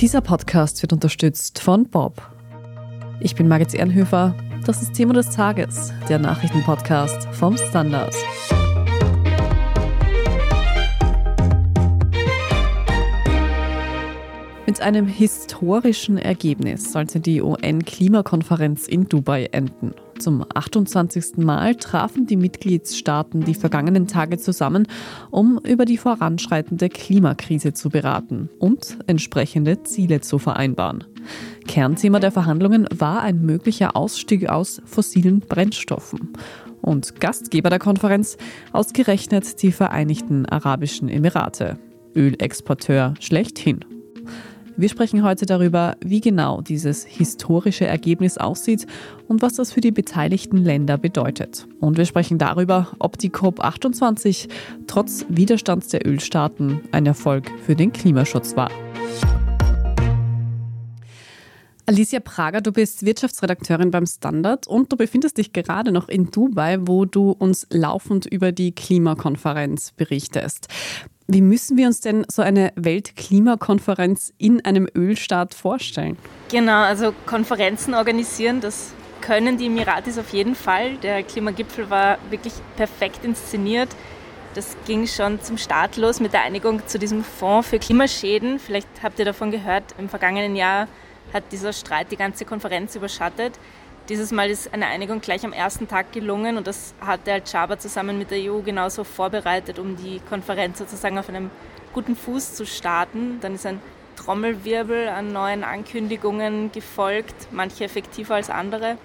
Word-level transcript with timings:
Dieser 0.00 0.20
Podcast 0.20 0.82
wird 0.82 0.92
unterstützt 0.92 1.58
von 1.58 1.88
Bob. 1.88 2.20
Ich 3.18 3.34
bin 3.34 3.48
Margit 3.48 3.72
Ehrenhöfer. 3.72 4.34
Das 4.66 4.82
ist 4.82 4.92
Thema 4.92 5.14
des 5.14 5.30
Tages, 5.30 5.90
der 6.06 6.18
Nachrichtenpodcast 6.18 7.26
vom 7.32 7.56
Standard. 7.56 8.14
Mit 14.76 14.84
einem 14.84 15.06
historischen 15.06 16.18
Ergebnis 16.18 16.92
sollte 16.92 17.18
die 17.18 17.40
UN-Klimakonferenz 17.40 18.86
in 18.86 19.08
Dubai 19.08 19.46
enden. 19.46 19.94
Zum 20.18 20.44
28. 20.54 21.38
Mal 21.38 21.76
trafen 21.76 22.26
die 22.26 22.36
Mitgliedstaaten 22.36 23.42
die 23.42 23.54
vergangenen 23.54 24.06
Tage 24.06 24.36
zusammen, 24.36 24.86
um 25.30 25.58
über 25.64 25.86
die 25.86 25.96
voranschreitende 25.96 26.90
Klimakrise 26.90 27.72
zu 27.72 27.88
beraten 27.88 28.50
und 28.58 28.98
entsprechende 29.06 29.82
Ziele 29.82 30.20
zu 30.20 30.38
vereinbaren. 30.38 31.04
Kernthema 31.66 32.20
der 32.20 32.30
Verhandlungen 32.30 32.86
war 32.94 33.22
ein 33.22 33.40
möglicher 33.40 33.96
Ausstieg 33.96 34.50
aus 34.50 34.82
fossilen 34.84 35.40
Brennstoffen. 35.40 36.34
Und 36.82 37.18
Gastgeber 37.18 37.70
der 37.70 37.78
Konferenz 37.78 38.36
ausgerechnet 38.72 39.62
die 39.62 39.72
Vereinigten 39.72 40.44
Arabischen 40.44 41.08
Emirate. 41.08 41.78
Ölexporteur 42.14 43.14
schlechthin. 43.20 43.95
Wir 44.78 44.90
sprechen 44.90 45.22
heute 45.22 45.46
darüber, 45.46 45.96
wie 46.04 46.20
genau 46.20 46.60
dieses 46.60 47.02
historische 47.02 47.86
Ergebnis 47.86 48.36
aussieht 48.36 48.86
und 49.26 49.40
was 49.40 49.54
das 49.54 49.72
für 49.72 49.80
die 49.80 49.90
beteiligten 49.90 50.58
Länder 50.58 50.98
bedeutet. 50.98 51.66
Und 51.80 51.96
wir 51.96 52.04
sprechen 52.04 52.36
darüber, 52.36 52.88
ob 52.98 53.16
die 53.16 53.30
COP28 53.30 54.50
trotz 54.86 55.24
Widerstands 55.30 55.88
der 55.88 56.06
Ölstaaten 56.06 56.82
ein 56.92 57.06
Erfolg 57.06 57.50
für 57.64 57.74
den 57.74 57.90
Klimaschutz 57.90 58.54
war. 58.54 58.70
Alicia 61.86 62.20
Prager, 62.20 62.60
du 62.60 62.70
bist 62.70 63.06
Wirtschaftsredakteurin 63.06 63.90
beim 63.90 64.04
Standard 64.04 64.66
und 64.66 64.92
du 64.92 64.96
befindest 64.98 65.38
dich 65.38 65.54
gerade 65.54 65.90
noch 65.90 66.10
in 66.10 66.30
Dubai, 66.30 66.76
wo 66.82 67.06
du 67.06 67.30
uns 67.30 67.66
laufend 67.70 68.26
über 68.26 68.52
die 68.52 68.72
Klimakonferenz 68.72 69.92
berichtest. 69.92 70.68
Wie 71.28 71.42
müssen 71.42 71.76
wir 71.76 71.88
uns 71.88 72.00
denn 72.00 72.24
so 72.30 72.42
eine 72.42 72.72
Weltklimakonferenz 72.76 74.32
in 74.38 74.64
einem 74.64 74.88
Ölstaat 74.94 75.54
vorstellen? 75.54 76.16
Genau, 76.50 76.82
also 76.82 77.12
Konferenzen 77.26 77.94
organisieren, 77.94 78.60
das 78.60 78.92
können 79.22 79.58
die 79.58 79.66
Emiratis 79.66 80.18
auf 80.18 80.30
jeden 80.30 80.54
Fall. 80.54 80.98
Der 80.98 81.24
Klimagipfel 81.24 81.90
war 81.90 82.18
wirklich 82.30 82.52
perfekt 82.76 83.24
inszeniert. 83.24 83.88
Das 84.54 84.76
ging 84.86 85.08
schon 85.08 85.42
zum 85.42 85.58
Start 85.58 85.96
los 85.96 86.20
mit 86.20 86.32
der 86.32 86.42
Einigung 86.42 86.86
zu 86.86 86.96
diesem 86.96 87.24
Fonds 87.24 87.68
für 87.68 87.80
Klimaschäden. 87.80 88.60
Vielleicht 88.60 88.88
habt 89.02 89.18
ihr 89.18 89.24
davon 89.24 89.50
gehört, 89.50 89.96
im 89.98 90.08
vergangenen 90.08 90.54
Jahr 90.54 90.86
hat 91.32 91.42
dieser 91.50 91.72
Streit 91.72 92.12
die 92.12 92.16
ganze 92.16 92.44
Konferenz 92.44 92.94
überschattet. 92.94 93.58
Dieses 94.08 94.30
Mal 94.30 94.50
ist 94.50 94.72
eine 94.72 94.86
Einigung 94.86 95.20
gleich 95.20 95.44
am 95.44 95.52
ersten 95.52 95.88
Tag 95.88 96.12
gelungen 96.12 96.56
und 96.56 96.68
das 96.68 96.94
hat 97.00 97.26
der 97.26 97.34
Al-Jaber 97.34 97.80
zusammen 97.80 98.18
mit 98.18 98.30
der 98.30 98.38
EU 98.52 98.60
genauso 98.60 99.02
vorbereitet, 99.02 99.80
um 99.80 99.96
die 99.96 100.20
Konferenz 100.28 100.78
sozusagen 100.78 101.18
auf 101.18 101.28
einem 101.28 101.50
guten 101.92 102.14
Fuß 102.14 102.54
zu 102.54 102.66
starten. 102.66 103.38
Dann 103.40 103.56
ist 103.56 103.66
ein 103.66 103.80
Trommelwirbel 104.14 105.08
an 105.08 105.32
neuen 105.32 105.64
Ankündigungen 105.64 106.70
gefolgt, 106.70 107.48
manche 107.50 107.82
effektiver 107.82 108.36
als 108.36 108.48
andere. 108.48 108.96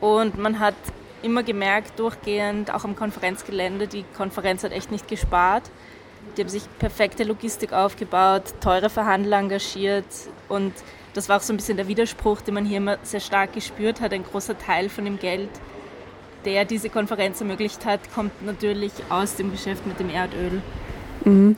Und 0.00 0.38
man 0.38 0.58
hat 0.58 0.74
immer 1.22 1.42
gemerkt, 1.42 1.98
durchgehend, 1.98 2.72
auch 2.72 2.84
am 2.84 2.96
Konferenzgelände, 2.96 3.88
die 3.88 4.06
Konferenz 4.16 4.64
hat 4.64 4.72
echt 4.72 4.90
nicht 4.90 5.06
gespart. 5.06 5.64
Die 6.36 6.40
haben 6.40 6.48
sich 6.48 6.62
perfekte 6.78 7.24
Logistik 7.24 7.74
aufgebaut, 7.74 8.54
teure 8.62 8.88
Verhandler 8.88 9.38
engagiert 9.38 10.06
und 10.48 10.72
das 11.14 11.28
war 11.28 11.38
auch 11.38 11.42
so 11.42 11.52
ein 11.52 11.56
bisschen 11.56 11.76
der 11.76 11.88
Widerspruch, 11.88 12.40
den 12.40 12.54
man 12.54 12.64
hier 12.64 12.78
immer 12.78 12.98
sehr 13.02 13.20
stark 13.20 13.52
gespürt 13.52 14.00
hat. 14.00 14.12
Ein 14.12 14.24
großer 14.24 14.58
Teil 14.58 14.88
von 14.88 15.04
dem 15.04 15.18
Geld, 15.18 15.50
der 16.44 16.64
diese 16.64 16.88
Konferenz 16.88 17.40
ermöglicht 17.40 17.84
hat, 17.84 18.00
kommt 18.14 18.44
natürlich 18.44 18.92
aus 19.08 19.36
dem 19.36 19.50
Geschäft 19.50 19.86
mit 19.86 19.98
dem 19.98 20.10
Erdöl. 20.10 20.62
Mhm. 21.24 21.56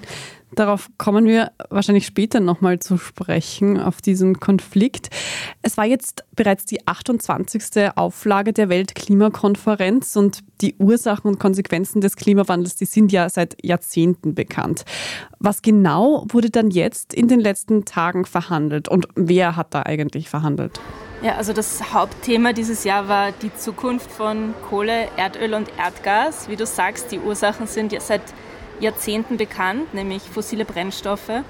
Darauf 0.54 0.90
kommen 0.98 1.26
wir 1.26 1.52
wahrscheinlich 1.70 2.04
später 2.04 2.38
nochmal 2.38 2.78
zu 2.78 2.98
sprechen, 2.98 3.80
auf 3.80 4.02
diesen 4.02 4.38
Konflikt. 4.38 5.08
Es 5.62 5.78
war 5.78 5.86
jetzt 5.86 6.24
bereits 6.36 6.66
die 6.66 6.86
28. 6.86 7.90
Auflage 7.96 8.52
der 8.52 8.68
Weltklimakonferenz 8.68 10.14
und 10.16 10.40
die 10.60 10.74
Ursachen 10.78 11.28
und 11.28 11.40
Konsequenzen 11.40 12.02
des 12.02 12.16
Klimawandels, 12.16 12.76
die 12.76 12.84
sind 12.84 13.12
ja 13.12 13.30
seit 13.30 13.56
Jahrzehnten 13.64 14.34
bekannt. 14.34 14.84
Was 15.38 15.62
genau 15.62 16.26
wurde 16.28 16.50
dann 16.50 16.70
jetzt 16.70 17.14
in 17.14 17.28
den 17.28 17.40
letzten 17.40 17.86
Tagen 17.86 18.26
verhandelt 18.26 18.88
und 18.88 19.08
wer 19.14 19.56
hat 19.56 19.74
da 19.74 19.84
eigentlich 19.84 20.28
verhandelt? 20.28 20.80
Ja, 21.22 21.36
also 21.36 21.52
das 21.52 21.94
Hauptthema 21.94 22.52
dieses 22.52 22.84
Jahr 22.84 23.08
war 23.08 23.32
die 23.32 23.54
Zukunft 23.54 24.10
von 24.10 24.54
Kohle, 24.69 25.06
Erdöl 25.16 25.54
und 25.54 25.70
Erdgas. 25.78 26.48
Wie 26.48 26.56
du 26.56 26.66
sagst, 26.66 27.12
die 27.12 27.20
Ursachen 27.20 27.66
sind 27.66 27.92
ja 27.92 28.00
seit 28.00 28.20
Jahrzehnten 28.20 28.51
bekannt, 29.37 29.94
nämlich 29.94 30.22
fossile 30.22 30.65
Brennstoffe. 30.65 31.43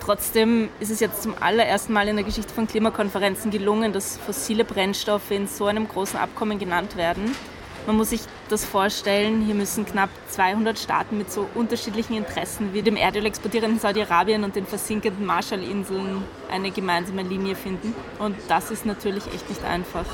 Trotzdem 0.00 0.70
ist 0.80 0.90
es 0.90 1.00
jetzt 1.00 1.22
zum 1.22 1.34
allerersten 1.40 1.92
Mal 1.92 2.08
in 2.08 2.16
der 2.16 2.24
Geschichte 2.24 2.52
von 2.54 2.66
Klimakonferenzen 2.66 3.50
gelungen, 3.50 3.92
dass 3.92 4.16
fossile 4.16 4.64
Brennstoffe 4.64 5.30
in 5.30 5.46
so 5.46 5.66
einem 5.66 5.86
großen 5.86 6.18
Abkommen 6.18 6.58
genannt 6.58 6.96
werden. 6.96 7.34
Man 7.86 7.96
muss 7.96 8.10
sich 8.10 8.20
das 8.48 8.64
vorstellen, 8.64 9.42
hier 9.42 9.54
müssen 9.54 9.86
knapp 9.86 10.10
200 10.28 10.78
Staaten 10.78 11.18
mit 11.18 11.32
so 11.32 11.48
unterschiedlichen 11.54 12.14
Interessen 12.14 12.72
wie 12.74 12.82
dem 12.82 12.96
Erdöl 12.96 13.26
exportierenden 13.26 13.80
Saudi-Arabien 13.80 14.44
und 14.44 14.54
den 14.54 14.66
versinkenden 14.66 15.24
Marshallinseln 15.24 16.22
eine 16.50 16.70
gemeinsame 16.70 17.22
Linie 17.22 17.54
finden. 17.54 17.94
Und 18.18 18.36
das 18.48 18.70
ist 18.70 18.86
natürlich 18.86 19.26
echt 19.34 19.48
nicht 19.48 19.64
einfach. 19.64 20.04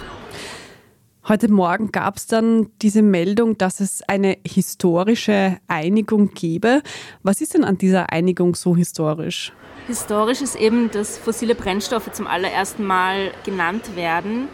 Heute 1.29 1.51
Morgen 1.51 1.91
gab 1.91 2.19
es 2.19 2.29
dann 2.29 2.71
diese 2.83 3.03
Meldung, 3.03 3.59
dass 3.59 3.81
es 3.81 4.01
eine 4.09 4.39
historische 4.47 5.59
Einigung 5.67 6.33
gäbe. 6.35 6.83
Was 7.25 7.41
ist 7.41 7.55
denn 7.55 7.65
an 7.65 7.79
dieser 7.79 8.13
Einigung 8.13 8.55
so 8.55 8.77
historisch? 8.77 9.53
Historisch 9.89 10.41
ist 10.41 10.55
eben, 10.55 10.89
dass 10.93 11.19
fossile 11.19 11.57
Brennstoffe 11.57 12.13
zum 12.13 12.29
allerersten 12.29 12.85
Mal 12.85 13.33
genannt 13.45 13.97
werden. 13.97 14.47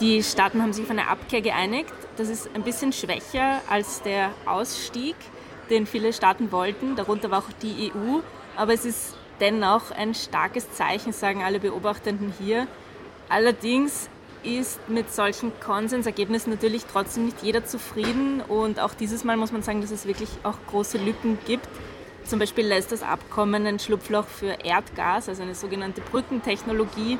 Die 0.00 0.22
Staaten 0.22 0.62
haben 0.62 0.72
sich 0.72 0.84
auf 0.84 0.90
eine 0.92 1.08
Abkehr 1.08 1.40
geeinigt. 1.40 1.92
Das 2.16 2.28
ist 2.28 2.48
ein 2.54 2.62
bisschen 2.62 2.92
schwächer 2.92 3.60
als 3.68 4.00
der 4.02 4.30
Ausstieg, 4.46 5.16
den 5.68 5.84
viele 5.84 6.12
Staaten 6.12 6.52
wollten. 6.52 6.94
Darunter 6.94 7.32
war 7.32 7.40
auch 7.40 7.52
die 7.60 7.90
EU. 7.90 8.20
Aber 8.56 8.72
es 8.72 8.84
ist 8.84 9.16
dennoch 9.40 9.90
ein 9.90 10.14
starkes 10.14 10.72
Zeichen, 10.74 11.12
sagen 11.12 11.42
alle 11.42 11.58
Beobachtenden 11.58 12.32
hier. 12.38 12.68
Allerdings 13.28 14.08
ist 14.42 14.88
mit 14.88 15.12
solchen 15.12 15.52
Konsensergebnissen 15.60 16.52
natürlich 16.52 16.84
trotzdem 16.90 17.26
nicht 17.26 17.42
jeder 17.42 17.64
zufrieden 17.64 18.40
und 18.40 18.80
auch 18.80 18.94
dieses 18.94 19.24
Mal 19.24 19.36
muss 19.36 19.52
man 19.52 19.62
sagen, 19.62 19.80
dass 19.80 19.90
es 19.90 20.06
wirklich 20.06 20.28
auch 20.42 20.56
große 20.68 20.98
Lücken 20.98 21.38
gibt. 21.46 21.68
Zum 22.24 22.38
Beispiel 22.38 22.66
lässt 22.66 22.92
das 22.92 23.02
Abkommen 23.02 23.66
ein 23.66 23.78
Schlupfloch 23.78 24.26
für 24.26 24.56
Erdgas, 24.64 25.28
also 25.28 25.42
eine 25.42 25.54
sogenannte 25.54 26.00
Brückentechnologie 26.00 27.18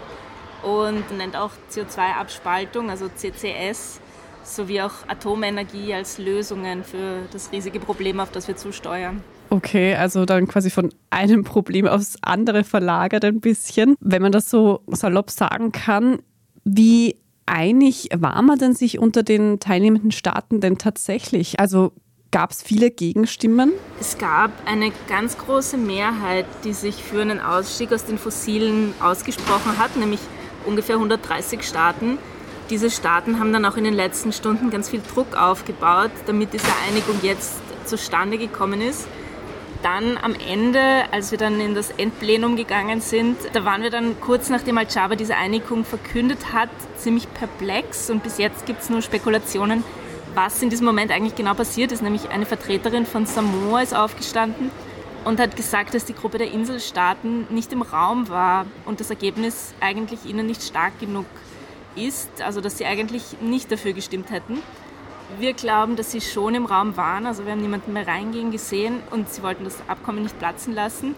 und 0.63 1.17
nennt 1.17 1.37
auch 1.37 1.53
CO2-Abspaltung, 1.73 2.91
also 2.91 3.09
CCS, 3.09 4.01
sowie 4.45 4.83
auch 4.83 4.93
Atomenergie 5.09 5.95
als 5.95 6.19
Lösungen 6.19 6.85
für 6.85 7.23
das 7.33 7.53
riesige 7.53 7.81
Problem, 7.81 8.21
auf 8.21 8.31
das 8.31 8.49
wir 8.49 8.57
zusteuern. 8.57 9.23
Okay, 9.51 9.97
also 9.97 10.27
dann 10.27 10.47
quasi 10.47 10.71
von 10.71 10.95
einem 11.11 11.43
Problem 11.43 11.89
aufs 11.89 12.17
andere 12.23 12.63
verlagert 12.63 13.25
ein 13.25 13.41
bisschen. 13.41 13.97
Wenn 14.01 14.23
man 14.23 14.31
das 14.31 14.49
so 14.49 14.83
salopp 14.87 15.31
sagen 15.31 15.73
kann, 15.73 16.21
wie 16.65 17.17
einig 17.47 18.09
war 18.17 18.41
man 18.43 18.59
denn 18.59 18.75
sich 18.75 18.99
unter 18.99 19.23
den 19.23 19.61
teilnehmenden 19.61 20.13
Staaten 20.13 20.61
denn 20.61 20.79
tatsächlich? 20.79 21.59
Also 21.59 21.93
gab 22.31 22.53
es 22.53 22.63
viele 22.63 22.91
Gegenstimmen? 22.91 23.73
Es 24.01 24.19
gab 24.19 24.53
eine 24.67 24.93
ganz 25.09 25.37
große 25.37 25.77
Mehrheit, 25.77 26.47
die 26.65 26.73
sich 26.73 26.97
für 26.97 27.21
einen 27.23 27.41
Ausstieg 27.41 27.93
aus 27.93 28.05
den 28.05 28.19
Fossilen 28.19 28.95
ausgesprochen 29.01 29.79
hat, 29.79 29.97
nämlich 29.97 30.21
ungefähr 30.65 30.97
130 30.97 31.63
Staaten. 31.63 32.19
Diese 32.71 32.89
Staaten 32.89 33.41
haben 33.41 33.53
dann 33.53 33.65
auch 33.65 33.77
in 33.77 33.83
den 33.83 33.95
letzten 33.95 34.33
Stunden 34.33 34.71
ganz 34.71 34.89
viel 34.89 35.03
Druck 35.13 35.37
aufgebaut, 35.37 36.13
damit 36.27 36.53
diese 36.53 36.69
Einigung 36.89 37.17
jetzt 37.23 37.55
zustande 37.85 38.39
gekommen 38.39 38.81
ist 38.81 39.09
dann 39.83 40.19
am 40.19 40.35
Ende, 40.35 40.81
als 41.13 41.31
wir 41.31 41.39
dann 41.39 41.61
in 41.61 41.75
das 41.75 41.91
Endplenum 41.91 42.57
gegangen 42.57 43.01
sind, 43.01 43.37
da 43.53 43.65
waren 43.65 43.83
wir 43.83 43.91
dann 43.91 44.21
kurz 44.21 44.49
nachdem 44.49 44.79
Al-Jaber 44.79 45.17
diese 45.17 45.37
Einigung 45.37 45.85
verkündet 45.85 46.53
hat, 46.53 46.71
ziemlich 46.97 47.33
perplex 47.33 48.11
und 48.11 48.23
bis 48.23 48.39
jetzt 48.39 48.67
gibt 48.67 48.83
es 48.83 48.91
nur 48.91 49.03
Spekulationen, 49.03 49.85
was 50.35 50.63
in 50.63 50.71
diesem 50.71 50.87
Moment 50.87 51.11
eigentlich 51.11 51.35
genau 51.35 51.55
passiert 51.55 51.93
ist. 51.93 52.03
Nämlich 52.03 52.29
eine 52.31 52.47
Vertreterin 52.47 53.07
von 53.07 53.27
Samoa 53.27 53.83
ist 53.83 53.95
aufgestanden 53.95 54.71
und 55.25 55.41
hat 55.41 55.57
gesagt, 55.57 55.95
dass 55.95 56.05
die 56.05 56.15
Gruppe 56.15 56.39
der 56.39 56.51
Inselstaaten 56.51 57.47
nicht 57.51 57.73
im 57.73 57.83
Raum 57.83 58.29
war 58.29 58.67
und 58.87 59.01
das 59.01 59.11
Ergebnis 59.11 59.75
eigentlich 59.81 60.25
ihnen 60.25 60.47
nicht 60.47 60.63
stark 60.63 60.99
genug 61.01 61.27
ist, 61.97 62.43
also 62.43 62.61
dass 62.61 62.79
sie 62.79 62.87
eigentlich 62.87 63.41
nicht 63.41 63.71
dafür 63.73 63.93
gestimmt 63.93 64.31
hätten. 64.31 64.63
Wir 65.39 65.55
glauben, 65.55 65.97
dass 65.97 66.13
sie 66.13 66.21
schon 66.21 66.55
im 66.55 66.67
Raum 66.67 66.97
waren. 66.97 67.27
Also 67.27 67.45
wir 67.45 67.53
haben 67.53 67.63
niemanden 67.63 67.93
mehr 67.93 68.07
reingehen 68.07 68.51
gesehen 68.51 69.03
und 69.11 69.29
sie 69.31 69.43
wollten 69.43 69.65
das 69.65 69.79
Abkommen 69.89 70.23
nicht 70.23 70.39
platzen 70.39 70.75
lassen. 70.75 71.15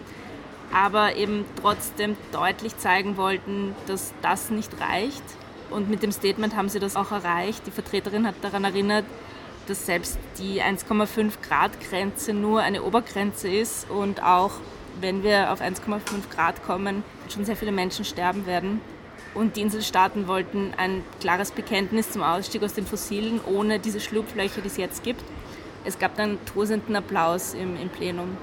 aber 0.73 1.15
eben 1.15 1.45
trotzdem 1.61 2.17
deutlich 2.31 2.77
zeigen 2.77 3.15
wollten, 3.15 3.75
dass 3.85 4.13
das 4.21 4.49
nicht 4.49 4.71
reicht. 4.81 5.23
Und 5.69 5.89
mit 5.89 6.03
dem 6.03 6.11
Statement 6.11 6.55
haben 6.55 6.69
sie 6.69 6.79
das 6.79 6.95
auch 6.95 7.11
erreicht. 7.11 7.65
Die 7.67 7.71
Vertreterin 7.71 8.27
hat 8.27 8.35
daran 8.41 8.63
erinnert, 8.63 9.05
dass 9.67 9.85
selbst 9.85 10.17
die 10.39 10.61
1,5 10.61 11.33
Grad 11.47 11.71
Grenze 11.79 12.33
nur 12.33 12.61
eine 12.61 12.83
Obergrenze 12.83 13.47
ist 13.47 13.89
und 13.89 14.21
auch 14.21 14.51
wenn 14.99 15.23
wir 15.23 15.51
auf 15.53 15.61
1,5 15.61 16.01
Grad 16.29 16.63
kommen, 16.63 17.03
schon 17.29 17.45
sehr 17.45 17.55
viele 17.55 17.71
Menschen 17.71 18.03
sterben 18.03 18.45
werden. 18.45 18.81
Und 19.33 19.55
die 19.55 19.61
Inselstaaten 19.61 20.27
wollten 20.27 20.73
ein 20.77 21.03
klares 21.19 21.51
Bekenntnis 21.51 22.11
zum 22.11 22.21
Ausstieg 22.21 22.63
aus 22.63 22.73
den 22.73 22.85
Fossilen 22.85 23.39
ohne 23.45 23.79
diese 23.79 23.99
Schlupflöcher, 23.99 24.61
die 24.61 24.67
es 24.67 24.77
jetzt 24.77 25.03
gibt. 25.03 25.23
Es 25.85 25.99
gab 25.99 26.15
dann 26.15 26.37
tosenden 26.45 26.95
Applaus 26.95 27.53
im, 27.53 27.75
im 27.75 27.89
Plenum. 27.89 28.37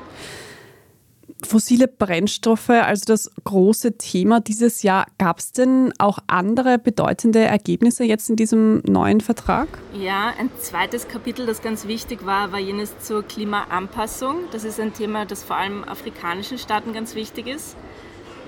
Fossile 1.47 1.89
Brennstoffe, 1.89 2.71
also 2.71 3.05
das 3.07 3.31
große 3.45 3.97
Thema 3.97 4.41
dieses 4.41 4.83
Jahr. 4.83 5.07
Gab 5.19 5.39
es 5.39 5.53
denn 5.53 5.93
auch 5.99 6.19
andere 6.27 6.79
bedeutende 6.79 7.41
Ergebnisse 7.41 8.05
jetzt 8.05 8.29
in 8.29 8.37
diesem 8.37 8.83
neuen 8.87 9.21
Vertrag? 9.21 9.69
Ja, 9.95 10.35
ein 10.39 10.51
zweites 10.61 11.09
Kapitel, 11.09 11.47
das 11.47 11.63
ganz 11.63 11.87
wichtig 11.87 12.27
war, 12.27 12.53
war 12.53 12.59
jenes 12.59 12.99
zur 12.99 13.23
Klimaanpassung. 13.23 14.37
Das 14.53 14.65
ist 14.65 14.79
ein 14.81 14.93
Thema, 14.93 15.25
das 15.25 15.43
vor 15.43 15.57
allem 15.57 15.85
afrikanischen 15.85 16.59
Staaten 16.59 16.93
ganz 16.93 17.15
wichtig 17.15 17.47
ist. 17.47 17.75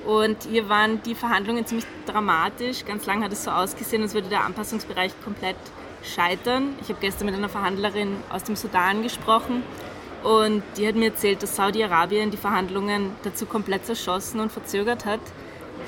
Und 0.07 0.37
hier 0.51 0.69
waren 0.69 1.03
die 1.03 1.15
Verhandlungen 1.15 1.65
ziemlich 1.65 1.87
dramatisch. 2.07 2.85
Ganz 2.85 3.07
lange 3.07 3.25
hat 3.25 3.33
es 3.33 3.45
so 3.45 3.51
ausgesehen, 3.51 4.03
als 4.03 4.15
würde 4.15 4.29
der 4.29 4.45
Anpassungsbereich 4.45 5.13
komplett 5.23 5.57
scheitern. 6.03 6.75
Ich 6.81 6.89
habe 6.89 6.99
gestern 7.01 7.27
mit 7.27 7.35
einer 7.35 7.49
Verhandlerin 7.49 8.17
aus 8.31 8.43
dem 8.43 8.57
Sudan 8.57 9.03
gesprochen 9.03 9.63
und 10.23 10.63
die 10.77 10.87
hat 10.87 10.95
mir 10.95 11.07
erzählt, 11.11 11.43
dass 11.43 11.57
Saudi-Arabien 11.57 12.31
die 12.31 12.37
Verhandlungen 12.37 13.11
dazu 13.23 13.47
komplett 13.47 13.87
zerschossen 13.87 14.41
und 14.41 14.53
verzögert 14.53 15.05
hat. 15.05 15.21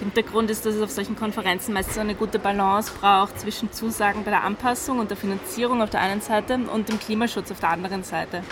Hintergrund 0.00 0.50
ist, 0.50 0.66
dass 0.66 0.74
es 0.74 0.82
auf 0.82 0.90
solchen 0.90 1.14
Konferenzen 1.14 1.72
meistens 1.72 1.98
eine 1.98 2.14
gute 2.14 2.38
Balance 2.38 2.92
braucht 3.00 3.38
zwischen 3.38 3.72
Zusagen 3.72 4.24
bei 4.24 4.30
der 4.30 4.42
Anpassung 4.42 4.98
und 4.98 5.10
der 5.10 5.16
Finanzierung 5.16 5.82
auf 5.82 5.90
der 5.90 6.00
einen 6.00 6.20
Seite 6.20 6.58
und 6.72 6.88
dem 6.88 6.98
Klimaschutz 6.98 7.52
auf 7.52 7.60
der 7.60 7.70
anderen 7.70 8.02
Seite. 8.02 8.42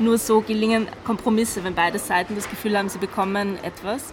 Nur 0.00 0.18
so 0.18 0.40
gelingen 0.40 0.88
Kompromisse, 1.04 1.62
wenn 1.62 1.76
beide 1.76 2.00
Seiten 2.00 2.34
das 2.34 2.50
Gefühl 2.50 2.76
haben, 2.76 2.88
sie 2.88 2.98
bekommen 2.98 3.56
etwas. 3.62 4.12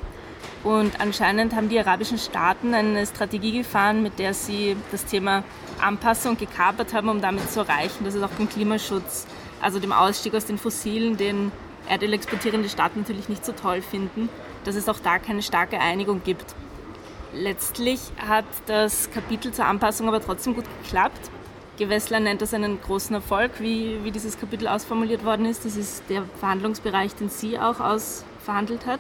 Und 0.63 1.00
anscheinend 1.00 1.56
haben 1.56 1.69
die 1.69 1.80
arabischen 1.80 2.19
Staaten 2.19 2.74
eine 2.74 3.06
Strategie 3.06 3.52
gefahren, 3.52 4.04
mit 4.04 4.19
der 4.19 4.34
sie 4.34 4.78
das 4.92 5.06
Thema 5.06 5.44
Anpassung 5.81 6.38
gekapert 6.38 6.94
haben, 6.94 7.10
um 7.10 7.19
damit 7.19 7.50
zu 7.50 7.62
erreichen, 7.62 8.04
dass 8.04 8.13
es 8.13 8.22
auch 8.22 8.30
beim 8.30 8.48
Klimaschutz 8.48 9.25
also 9.60 9.80
dem 9.80 9.92
Ausstieg 9.92 10.36
aus 10.36 10.46
den 10.46 10.58
Fossilen, 10.58 11.18
den 11.18 11.52
Erdöl 11.90 12.13
exportierende 12.13 12.69
Staaten 12.69 13.00
natürlich 13.00 13.28
nicht 13.28 13.46
so 13.46 13.54
toll 13.54 13.81
finden, 13.81 14.30
dass 14.63 14.75
es 14.75 14.88
auch 14.88 15.00
da 15.00 15.19
keine 15.19 15.42
starke 15.42 15.80
Einigung 15.80 16.22
gibt. 16.24 16.56
Letztlich 17.34 18.00
hat 18.28 18.46
das 18.68 19.10
Kapitel 19.12 19.52
zur 19.52 19.66
Anpassung 19.66 20.07
aber 20.07 20.22
trotzdem 20.22 20.54
gut 20.54 20.66
geklappt. 20.84 21.31
Gewessler 21.78 22.19
nennt 22.19 22.42
das 22.42 22.54
einen 22.54 22.80
großen 22.81 23.16
Erfolg, 23.16 23.52
wie, 23.60 24.04
wie 24.04 24.12
dieses 24.12 24.40
Kapitel 24.40 24.68
ausformuliert 24.68 25.25
worden 25.25 25.46
ist. 25.46 25.66
Das 25.66 25.75
ist 25.75 26.04
der 26.10 26.24
Verhandlungsbereich, 26.40 27.16
den 27.16 27.30
sie 27.30 27.57
auch 27.57 27.80
ausverhandelt 27.80 28.86
hat. 28.86 29.00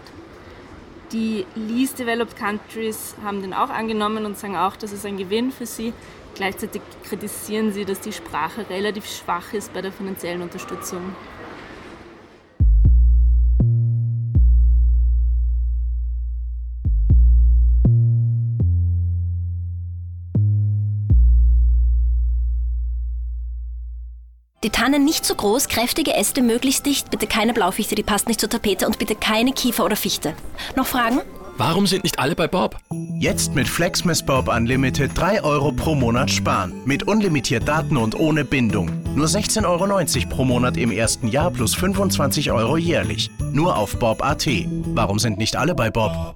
Die 1.11 1.45
Least 1.55 1.99
Developed 1.99 2.37
Countries 2.37 3.15
haben 3.21 3.41
den 3.41 3.53
auch 3.53 3.69
angenommen 3.69 4.25
und 4.25 4.37
sagen 4.37 4.55
auch, 4.55 4.77
das 4.77 4.93
ist 4.93 5.05
ein 5.05 5.17
Gewinn 5.17 5.51
für 5.51 5.65
sie. 5.65 5.93
Gleichzeitig 6.35 6.81
kritisieren 7.03 7.73
sie, 7.73 7.83
dass 7.83 7.99
die 7.99 8.13
Sprache 8.13 8.69
relativ 8.69 9.05
schwach 9.05 9.51
ist 9.51 9.73
bei 9.73 9.81
der 9.81 9.91
finanziellen 9.91 10.41
Unterstützung. 10.41 11.13
Die 24.63 24.69
Tannen 24.69 25.03
nicht 25.03 25.25
zu 25.25 25.33
groß, 25.33 25.69
kräftige 25.69 26.13
Äste 26.13 26.43
möglichst 26.43 26.85
dicht, 26.85 27.09
bitte 27.09 27.25
keine 27.25 27.51
Blaufichte, 27.51 27.95
die 27.95 28.03
passt 28.03 28.27
nicht 28.27 28.39
zur 28.39 28.49
Tapete 28.49 28.85
und 28.85 28.99
bitte 28.99 29.15
keine 29.15 29.53
Kiefer 29.53 29.83
oder 29.83 29.95
Fichte. 29.95 30.35
Noch 30.75 30.85
Fragen? 30.85 31.21
Warum 31.57 31.87
sind 31.87 32.03
nicht 32.03 32.19
alle 32.19 32.35
bei 32.35 32.47
Bob? 32.47 32.77
Jetzt 33.19 33.55
mit 33.55 33.67
Flexmas 33.67 34.23
Bob 34.23 34.47
Unlimited 34.47 35.11
3 35.15 35.43
Euro 35.43 35.71
pro 35.71 35.95
Monat 35.95 36.29
sparen. 36.29 36.73
Mit 36.85 37.07
unlimitiert 37.07 37.67
Daten 37.67 37.97
und 37.97 38.19
ohne 38.19 38.45
Bindung. 38.45 38.91
Nur 39.15 39.25
16,90 39.25 39.65
Euro 39.65 40.29
pro 40.29 40.45
Monat 40.45 40.77
im 40.77 40.91
ersten 40.91 41.27
Jahr 41.27 41.49
plus 41.49 41.73
25 41.73 42.51
Euro 42.51 42.77
jährlich. 42.77 43.31
Nur 43.51 43.75
auf 43.75 43.97
Bob.at. 43.97 44.47
Warum 44.93 45.17
sind 45.17 45.39
nicht 45.39 45.55
alle 45.55 45.73
bei 45.73 45.89
Bob? 45.89 46.35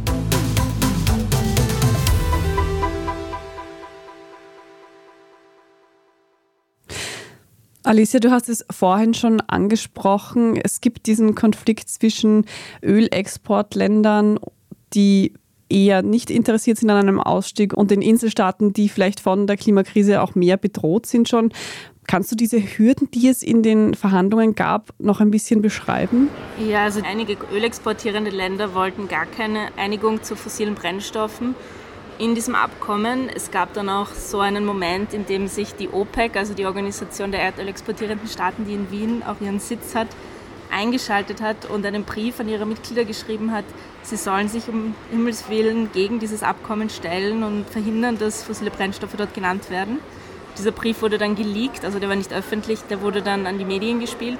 Alicia, 7.91 8.21
du 8.21 8.31
hast 8.31 8.47
es 8.47 8.65
vorhin 8.71 9.13
schon 9.13 9.41
angesprochen. 9.41 10.55
Es 10.55 10.79
gibt 10.79 11.07
diesen 11.07 11.35
Konflikt 11.35 11.89
zwischen 11.89 12.45
Ölexportländern, 12.81 14.39
die 14.93 15.33
eher 15.67 16.01
nicht 16.01 16.29
interessiert 16.29 16.77
sind 16.77 16.89
an 16.89 16.99
einem 16.99 17.19
Ausstieg 17.19 17.73
und 17.73 17.91
den 17.91 18.01
Inselstaaten, 18.01 18.71
die 18.71 18.87
vielleicht 18.87 19.19
von 19.19 19.45
der 19.45 19.57
Klimakrise 19.57 20.21
auch 20.21 20.35
mehr 20.35 20.55
bedroht 20.55 21.05
sind 21.05 21.27
schon. 21.27 21.51
Kannst 22.07 22.31
du 22.31 22.37
diese 22.37 22.61
Hürden, 22.61 23.11
die 23.11 23.27
es 23.27 23.43
in 23.43 23.61
den 23.61 23.93
Verhandlungen 23.93 24.55
gab, 24.55 24.93
noch 24.97 25.19
ein 25.19 25.29
bisschen 25.29 25.61
beschreiben? 25.61 26.29
Ja, 26.65 26.85
also 26.85 27.01
einige 27.03 27.35
ölexportierende 27.53 28.31
Länder 28.31 28.73
wollten 28.73 29.09
gar 29.09 29.25
keine 29.25 29.67
Einigung 29.75 30.23
zu 30.23 30.37
fossilen 30.37 30.75
Brennstoffen 30.75 31.55
in 32.17 32.35
diesem 32.35 32.55
Abkommen. 32.55 33.29
Es 33.29 33.51
gab 33.51 33.73
dann 33.73 33.89
auch 33.89 34.09
so 34.09 34.39
einen 34.39 34.65
Moment, 34.65 35.13
in 35.13 35.25
dem 35.25 35.47
sich 35.47 35.73
die 35.73 35.89
OPEC, 35.89 36.35
also 36.35 36.53
die 36.53 36.65
Organisation 36.65 37.31
der 37.31 37.41
erdölexportierenden 37.41 38.27
Staaten, 38.27 38.65
die 38.65 38.73
in 38.73 38.91
Wien 38.91 39.23
auch 39.23 39.41
ihren 39.41 39.59
Sitz 39.59 39.95
hat, 39.95 40.07
eingeschaltet 40.71 41.41
hat 41.41 41.65
und 41.69 41.85
einen 41.85 42.03
Brief 42.03 42.39
an 42.39 42.47
ihre 42.47 42.65
Mitglieder 42.65 43.05
geschrieben 43.05 43.51
hat, 43.51 43.65
sie 44.03 44.15
sollen 44.15 44.47
sich 44.47 44.67
um 44.69 44.95
Himmels 45.11 45.49
Willen 45.49 45.91
gegen 45.91 46.19
dieses 46.19 46.43
Abkommen 46.43 46.89
stellen 46.89 47.43
und 47.43 47.69
verhindern, 47.69 48.17
dass 48.17 48.43
fossile 48.43 48.71
Brennstoffe 48.71 49.15
dort 49.17 49.33
genannt 49.33 49.69
werden. 49.69 49.99
Dieser 50.57 50.71
Brief 50.71 51.01
wurde 51.01 51.17
dann 51.17 51.35
geleakt, 51.35 51.85
also 51.85 51.99
der 51.99 52.09
war 52.09 52.15
nicht 52.15 52.33
öffentlich, 52.33 52.81
der 52.89 53.01
wurde 53.01 53.21
dann 53.21 53.47
an 53.47 53.57
die 53.57 53.65
Medien 53.65 53.99
gespielt. 53.99 54.39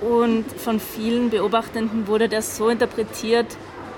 Und 0.00 0.44
von 0.56 0.80
vielen 0.80 1.30
Beobachtenden 1.30 2.08
wurde 2.08 2.28
der 2.28 2.42
so 2.42 2.68
interpretiert, 2.68 3.46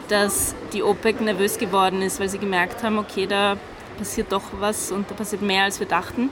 dass 0.08 0.54
die 0.72 0.82
OPEC 0.82 1.20
nervös 1.20 1.58
geworden 1.58 2.02
ist, 2.02 2.20
weil 2.20 2.28
sie 2.28 2.38
gemerkt 2.38 2.82
haben, 2.82 2.98
okay, 2.98 3.26
da 3.26 3.56
passiert 3.98 4.32
doch 4.32 4.42
was 4.58 4.90
und 4.90 5.10
da 5.10 5.14
passiert 5.14 5.42
mehr, 5.42 5.64
als 5.64 5.80
wir 5.80 5.86
dachten. 5.86 6.30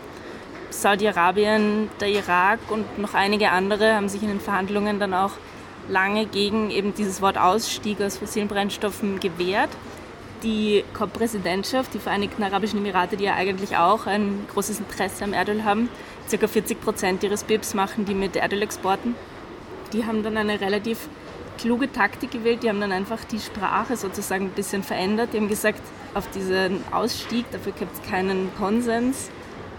Saudi-Arabien, 0.70 1.90
der 2.00 2.08
Irak 2.08 2.58
und 2.70 2.98
noch 2.98 3.14
einige 3.14 3.50
andere 3.50 3.94
haben 3.94 4.08
sich 4.08 4.22
in 4.22 4.28
den 4.28 4.40
Verhandlungen 4.40 4.98
dann 4.98 5.14
auch 5.14 5.32
lange 5.88 6.26
gegen 6.26 6.70
eben 6.70 6.94
dieses 6.94 7.20
Wort 7.20 7.38
Ausstieg 7.38 8.00
aus 8.00 8.16
fossilen 8.16 8.48
Brennstoffen 8.48 9.20
gewehrt. 9.20 9.70
Die 10.42 10.82
COP-Präsidentschaft, 10.94 11.94
die 11.94 11.98
Vereinigten 11.98 12.42
Arabischen 12.42 12.80
Emirate, 12.80 13.16
die 13.16 13.24
ja 13.24 13.34
eigentlich 13.34 13.76
auch 13.76 14.06
ein 14.06 14.46
großes 14.52 14.80
Interesse 14.80 15.24
am 15.24 15.32
Erdöl 15.32 15.64
haben, 15.64 15.88
circa 16.28 16.48
40 16.48 16.80
Prozent 16.80 17.22
ihres 17.22 17.44
BIPs 17.44 17.74
machen 17.74 18.04
die 18.04 18.14
mit 18.14 18.34
Erdölexporten, 18.34 19.14
die 19.92 20.04
haben 20.04 20.22
dann 20.22 20.36
eine 20.36 20.60
relativ 20.60 21.08
kluge 21.62 21.90
Taktik 21.90 22.32
gewählt. 22.32 22.64
Die 22.64 22.68
haben 22.68 22.80
dann 22.80 22.92
einfach 22.92 23.24
die 23.24 23.38
Sprache 23.38 23.96
sozusagen 23.96 24.46
ein 24.46 24.50
bisschen 24.50 24.82
verändert. 24.82 25.30
Die 25.32 25.36
haben 25.38 25.48
gesagt, 25.48 25.80
auf 26.12 26.28
diesen 26.30 26.82
Ausstieg, 26.92 27.46
dafür 27.52 27.72
gibt 27.72 27.94
es 27.94 28.10
keinen 28.10 28.52
Konsens. 28.56 29.30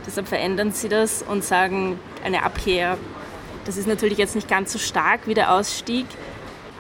Deshalb 0.06 0.28
verändern 0.28 0.72
sie 0.72 0.88
das 0.88 1.22
und 1.22 1.44
sagen 1.44 2.00
eine 2.24 2.44
Abkehr. 2.44 2.98
Das 3.66 3.78
ist 3.78 3.88
natürlich 3.88 4.18
jetzt 4.18 4.36
nicht 4.36 4.48
ganz 4.48 4.72
so 4.72 4.80
stark 4.80 5.28
wie 5.28 5.34
der 5.34 5.54
Ausstieg, 5.54 6.06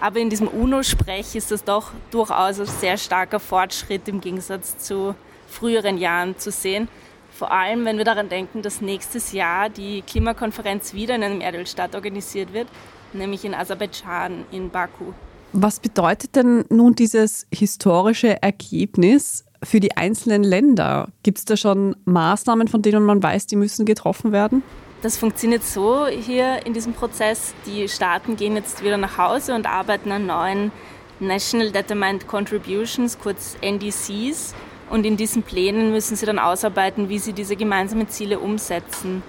aber 0.01 0.19
in 0.19 0.29
diesem 0.29 0.47
UNO-Sprech 0.47 1.35
ist 1.35 1.51
das 1.51 1.63
doch 1.63 1.91
durchaus 2.11 2.59
ein 2.59 2.65
sehr 2.65 2.97
starker 2.97 3.39
Fortschritt 3.39 4.07
im 4.07 4.19
Gegensatz 4.19 4.77
zu 4.77 5.15
früheren 5.47 5.97
Jahren 5.97 6.37
zu 6.37 6.51
sehen. 6.51 6.89
Vor 7.33 7.51
allem, 7.51 7.83
wenn 7.85 7.97
wir 7.97 8.05
daran 8.05 8.29
denken, 8.29 8.61
dass 8.61 8.79
nächstes 8.81 9.31
Jahr 9.31 9.69
die 9.69 10.03
Klimakonferenz 10.03 10.93
wieder 10.93 11.15
in 11.15 11.23
einem 11.23 11.41
Erdölstaat 11.41 11.95
organisiert 11.95 12.53
wird, 12.53 12.67
nämlich 13.11 13.43
in 13.43 13.55
Aserbaidschan, 13.55 14.45
in 14.51 14.69
Baku. 14.69 15.13
Was 15.51 15.79
bedeutet 15.79 16.35
denn 16.35 16.65
nun 16.69 16.95
dieses 16.95 17.47
historische 17.53 18.41
Ergebnis 18.41 19.45
für 19.63 19.79
die 19.79 19.95
einzelnen 19.97 20.43
Länder? 20.43 21.09
Gibt 21.23 21.39
es 21.39 21.45
da 21.45 21.57
schon 21.57 21.95
Maßnahmen, 22.05 22.67
von 22.67 22.81
denen 22.81 23.03
man 23.03 23.21
weiß, 23.21 23.47
die 23.47 23.55
müssen 23.55 23.85
getroffen 23.85 24.31
werden? 24.31 24.63
Das 25.01 25.17
funktioniert 25.17 25.63
so 25.63 26.07
hier 26.07 26.65
in 26.65 26.73
diesem 26.73 26.93
Prozess. 26.93 27.53
Die 27.65 27.89
Staaten 27.89 28.35
gehen 28.35 28.55
jetzt 28.55 28.83
wieder 28.83 28.97
nach 28.97 29.17
Hause 29.17 29.53
und 29.53 29.67
arbeiten 29.67 30.11
an 30.11 30.25
neuen 30.27 30.71
National 31.19 31.71
Determined 31.71 32.27
Contributions, 32.27 33.19
kurz 33.19 33.57
NDCs. 33.61 34.53
Und 34.89 35.05
in 35.05 35.17
diesen 35.17 35.43
Plänen 35.43 35.91
müssen 35.91 36.15
sie 36.15 36.25
dann 36.25 36.39
ausarbeiten, 36.39 37.09
wie 37.09 37.19
sie 37.19 37.33
diese 37.33 37.55
gemeinsamen 37.55 38.09
Ziele 38.09 38.39
umsetzen. 38.39 39.23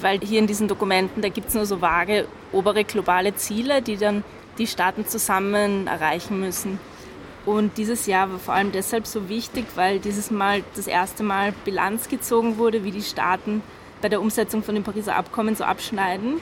Weil 0.00 0.20
hier 0.20 0.38
in 0.38 0.46
diesen 0.46 0.68
Dokumenten, 0.68 1.22
da 1.22 1.28
gibt 1.28 1.48
es 1.48 1.54
nur 1.54 1.66
so 1.66 1.80
vage 1.80 2.26
obere 2.50 2.84
globale 2.84 3.34
Ziele, 3.34 3.82
die 3.82 3.96
dann 3.96 4.24
die 4.58 4.66
Staaten 4.66 5.06
zusammen 5.06 5.86
erreichen 5.86 6.40
müssen. 6.40 6.78
Und 7.44 7.76
dieses 7.76 8.06
Jahr 8.06 8.30
war 8.30 8.38
vor 8.38 8.54
allem 8.54 8.70
deshalb 8.70 9.06
so 9.06 9.28
wichtig, 9.28 9.66
weil 9.74 9.98
dieses 9.98 10.30
Mal 10.30 10.62
das 10.76 10.86
erste 10.86 11.22
Mal 11.22 11.52
Bilanz 11.64 12.08
gezogen 12.08 12.56
wurde, 12.56 12.84
wie 12.84 12.92
die 12.92 13.02
Staaten 13.02 13.62
bei 14.00 14.08
der 14.08 14.20
Umsetzung 14.20 14.62
von 14.62 14.74
dem 14.74 14.84
Pariser 14.84 15.16
Abkommen 15.16 15.56
so 15.56 15.64
abschneiden. 15.64 16.40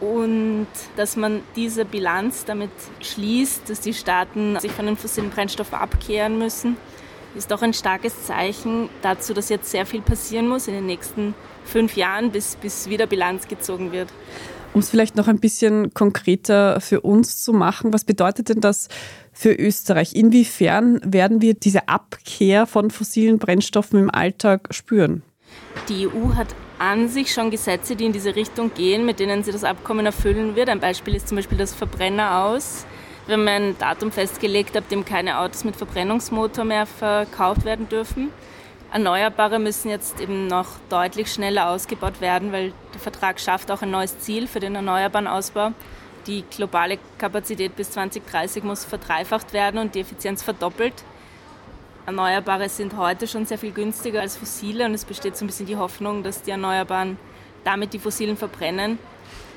Und 0.00 0.66
dass 0.96 1.16
man 1.16 1.42
diese 1.56 1.84
Bilanz 1.84 2.44
damit 2.46 2.70
schließt, 3.00 3.68
dass 3.68 3.80
die 3.80 3.94
Staaten 3.94 4.58
sich 4.58 4.72
von 4.72 4.86
den 4.86 4.96
fossilen 4.96 5.30
Brennstoffen 5.30 5.78
abkehren 5.78 6.38
müssen, 6.38 6.76
ist 7.34 7.50
doch 7.50 7.62
ein 7.62 7.72
starkes 7.72 8.26
Zeichen 8.26 8.88
dazu, 9.02 9.34
dass 9.34 9.48
jetzt 9.48 9.70
sehr 9.70 9.86
viel 9.86 10.00
passieren 10.00 10.48
muss 10.48 10.68
in 10.68 10.74
den 10.74 10.86
nächsten 10.86 11.34
fünf 11.64 11.96
Jahren, 11.96 12.32
bis, 12.32 12.56
bis 12.56 12.88
wieder 12.88 13.06
Bilanz 13.06 13.48
gezogen 13.48 13.92
wird. 13.92 14.08
Um 14.72 14.80
es 14.80 14.90
vielleicht 14.90 15.16
noch 15.16 15.26
ein 15.26 15.40
bisschen 15.40 15.94
konkreter 15.94 16.80
für 16.80 17.00
uns 17.00 17.42
zu 17.42 17.52
machen, 17.52 17.92
was 17.92 18.04
bedeutet 18.04 18.50
denn 18.50 18.60
das 18.60 18.88
für 19.32 19.52
Österreich? 19.52 20.14
Inwiefern 20.14 21.00
werden 21.04 21.40
wir 21.40 21.54
diese 21.54 21.88
Abkehr 21.88 22.66
von 22.66 22.90
fossilen 22.90 23.38
Brennstoffen 23.38 23.98
im 23.98 24.10
Alltag 24.10 24.68
spüren? 24.70 25.22
Die 25.88 26.06
EU 26.06 26.34
hat 26.36 26.48
an 26.78 27.08
sich 27.08 27.32
schon 27.32 27.50
Gesetze, 27.50 27.96
die 27.96 28.06
in 28.06 28.12
diese 28.12 28.36
Richtung 28.36 28.72
gehen, 28.72 29.04
mit 29.04 29.18
denen 29.18 29.42
sie 29.42 29.50
das 29.50 29.64
Abkommen 29.64 30.06
erfüllen 30.06 30.54
wird. 30.54 30.68
Ein 30.68 30.80
Beispiel 30.80 31.16
ist 31.16 31.28
zum 31.28 31.36
Beispiel 31.36 31.58
das 31.58 31.74
Verbrenner 31.74 32.44
aus. 32.44 32.86
Wir 33.26 33.34
haben 33.34 33.46
ein 33.48 33.78
Datum 33.78 34.10
festgelegt, 34.10 34.76
ab 34.76 34.88
dem 34.88 35.04
keine 35.04 35.38
Autos 35.38 35.64
mit 35.64 35.76
Verbrennungsmotor 35.76 36.64
mehr 36.64 36.86
verkauft 36.86 37.64
werden 37.64 37.88
dürfen. 37.88 38.30
Erneuerbare 38.92 39.60
müssen 39.60 39.88
jetzt 39.88 40.20
eben 40.20 40.48
noch 40.48 40.66
deutlich 40.88 41.32
schneller 41.32 41.68
ausgebaut 41.68 42.20
werden, 42.20 42.50
weil 42.50 42.72
der 42.92 43.00
Vertrag 43.00 43.38
schafft 43.38 43.70
auch 43.70 43.82
ein 43.82 43.90
neues 43.90 44.18
Ziel 44.18 44.48
für 44.48 44.58
den 44.58 44.74
erneuerbaren 44.74 45.28
Ausbau. 45.28 45.72
Die 46.26 46.44
globale 46.50 46.98
Kapazität 47.18 47.76
bis 47.76 47.92
2030 47.92 48.64
muss 48.64 48.84
verdreifacht 48.84 49.52
werden 49.52 49.78
und 49.78 49.94
die 49.94 50.00
Effizienz 50.00 50.42
verdoppelt. 50.42 50.94
Erneuerbare 52.06 52.68
sind 52.68 52.96
heute 52.96 53.28
schon 53.28 53.46
sehr 53.46 53.58
viel 53.58 53.70
günstiger 53.70 54.22
als 54.22 54.36
fossile 54.36 54.86
und 54.86 54.94
es 54.94 55.04
besteht 55.04 55.36
so 55.36 55.44
ein 55.44 55.48
bisschen 55.48 55.66
die 55.66 55.76
Hoffnung, 55.76 56.24
dass 56.24 56.42
die 56.42 56.50
Erneuerbaren 56.50 57.16
damit 57.62 57.92
die 57.92 57.98
fossilen 58.00 58.36
verbrennen. 58.36 58.98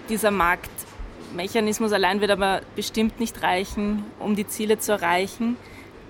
Dieser 0.09 0.29
Marktmechanismus 1.33 1.91
allein 1.93 2.21
wird 2.21 2.29
aber 2.29 2.61
bestimmt 2.75 3.19
nicht 3.19 3.41
reichen, 3.41 4.05
um 4.19 4.35
die 4.35 4.45
Ziele 4.45 4.77
zu 4.77 4.91
erreichen. 4.91 5.57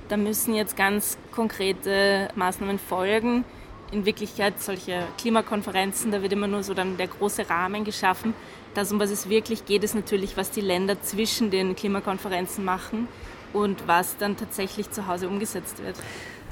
Da 0.09 0.17
müssen 0.17 0.53
jetzt 0.53 0.75
ganz 0.75 1.17
konkrete 1.31 2.27
Maßnahmen 2.35 2.77
folgen. 2.77 3.45
In 3.93 4.05
Wirklichkeit 4.05 4.61
solche 4.61 5.01
Klimakonferenzen, 5.17 6.11
da 6.11 6.21
wird 6.21 6.33
immer 6.33 6.47
nur 6.47 6.63
so 6.63 6.73
dann 6.73 6.97
der 6.97 7.07
große 7.07 7.49
Rahmen 7.49 7.85
geschaffen. 7.85 8.33
Das, 8.73 8.91
um 8.91 8.99
was 8.99 9.11
es 9.11 9.29
wirklich 9.29 9.65
geht, 9.65 9.83
ist 9.85 9.95
natürlich, 9.95 10.35
was 10.35 10.51
die 10.51 10.61
Länder 10.61 11.01
zwischen 11.01 11.51
den 11.51 11.75
Klimakonferenzen 11.75 12.65
machen 12.65 13.07
und 13.53 13.87
was 13.87 14.17
dann 14.17 14.35
tatsächlich 14.35 14.91
zu 14.91 15.07
Hause 15.07 15.29
umgesetzt 15.29 15.81
wird. 15.81 15.95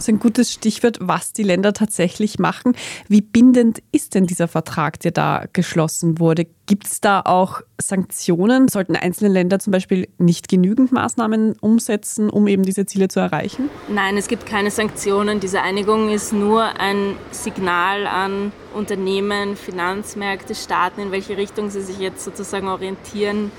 Das 0.02 0.08
ist 0.08 0.16
ein 0.16 0.20
gutes 0.20 0.52
Stichwort, 0.52 0.98
was 1.00 1.32
die 1.32 1.44
Länder 1.44 1.74
tatsächlich 1.74 2.40
machen. 2.40 2.76
Wie 3.08 3.22
bindend 3.22 3.84
ist 3.92 4.16
denn 4.16 4.26
dieser 4.26 4.48
Vertrag, 4.48 5.00
der 5.00 5.12
da 5.12 5.46
geschlossen 5.54 6.18
wurde? 6.18 6.48
Gibt 6.66 6.88
es 6.88 7.02
da 7.02 7.22
auch 7.24 7.62
Sanktionen? 7.80 8.68
Sollten 8.68 8.96
einzelne 8.96 9.32
Länder 9.32 9.60
zum 9.60 9.70
Beispiel 9.70 10.08
nicht 10.18 10.48
genügend 10.48 10.92
Maßnahmen 10.92 11.54
umsetzen, 11.62 12.32
um 12.32 12.48
eben 12.48 12.64
diese 12.64 12.88
Ziele 12.88 13.10
zu 13.10 13.20
erreichen? 13.20 13.70
Nein, 13.90 14.18
es 14.18 14.28
gibt 14.28 14.48
keine 14.48 14.72
Sanktionen. 14.72 15.40
Diese 15.40 15.62
Einigung 15.62 16.10
ist 16.10 16.34
nur 16.34 16.64
ein 16.80 17.16
Signal 17.30 18.08
an 18.08 18.52
Unternehmen, 18.74 19.56
Finanzmärkte, 19.56 20.56
Staaten, 20.56 21.00
in 21.00 21.12
welche 21.12 21.38
Richtung 21.38 21.70
sie 21.70 21.82
sich 21.82 22.00
jetzt 22.00 22.24
sozusagen 22.24 22.70
orientieren 22.70 23.52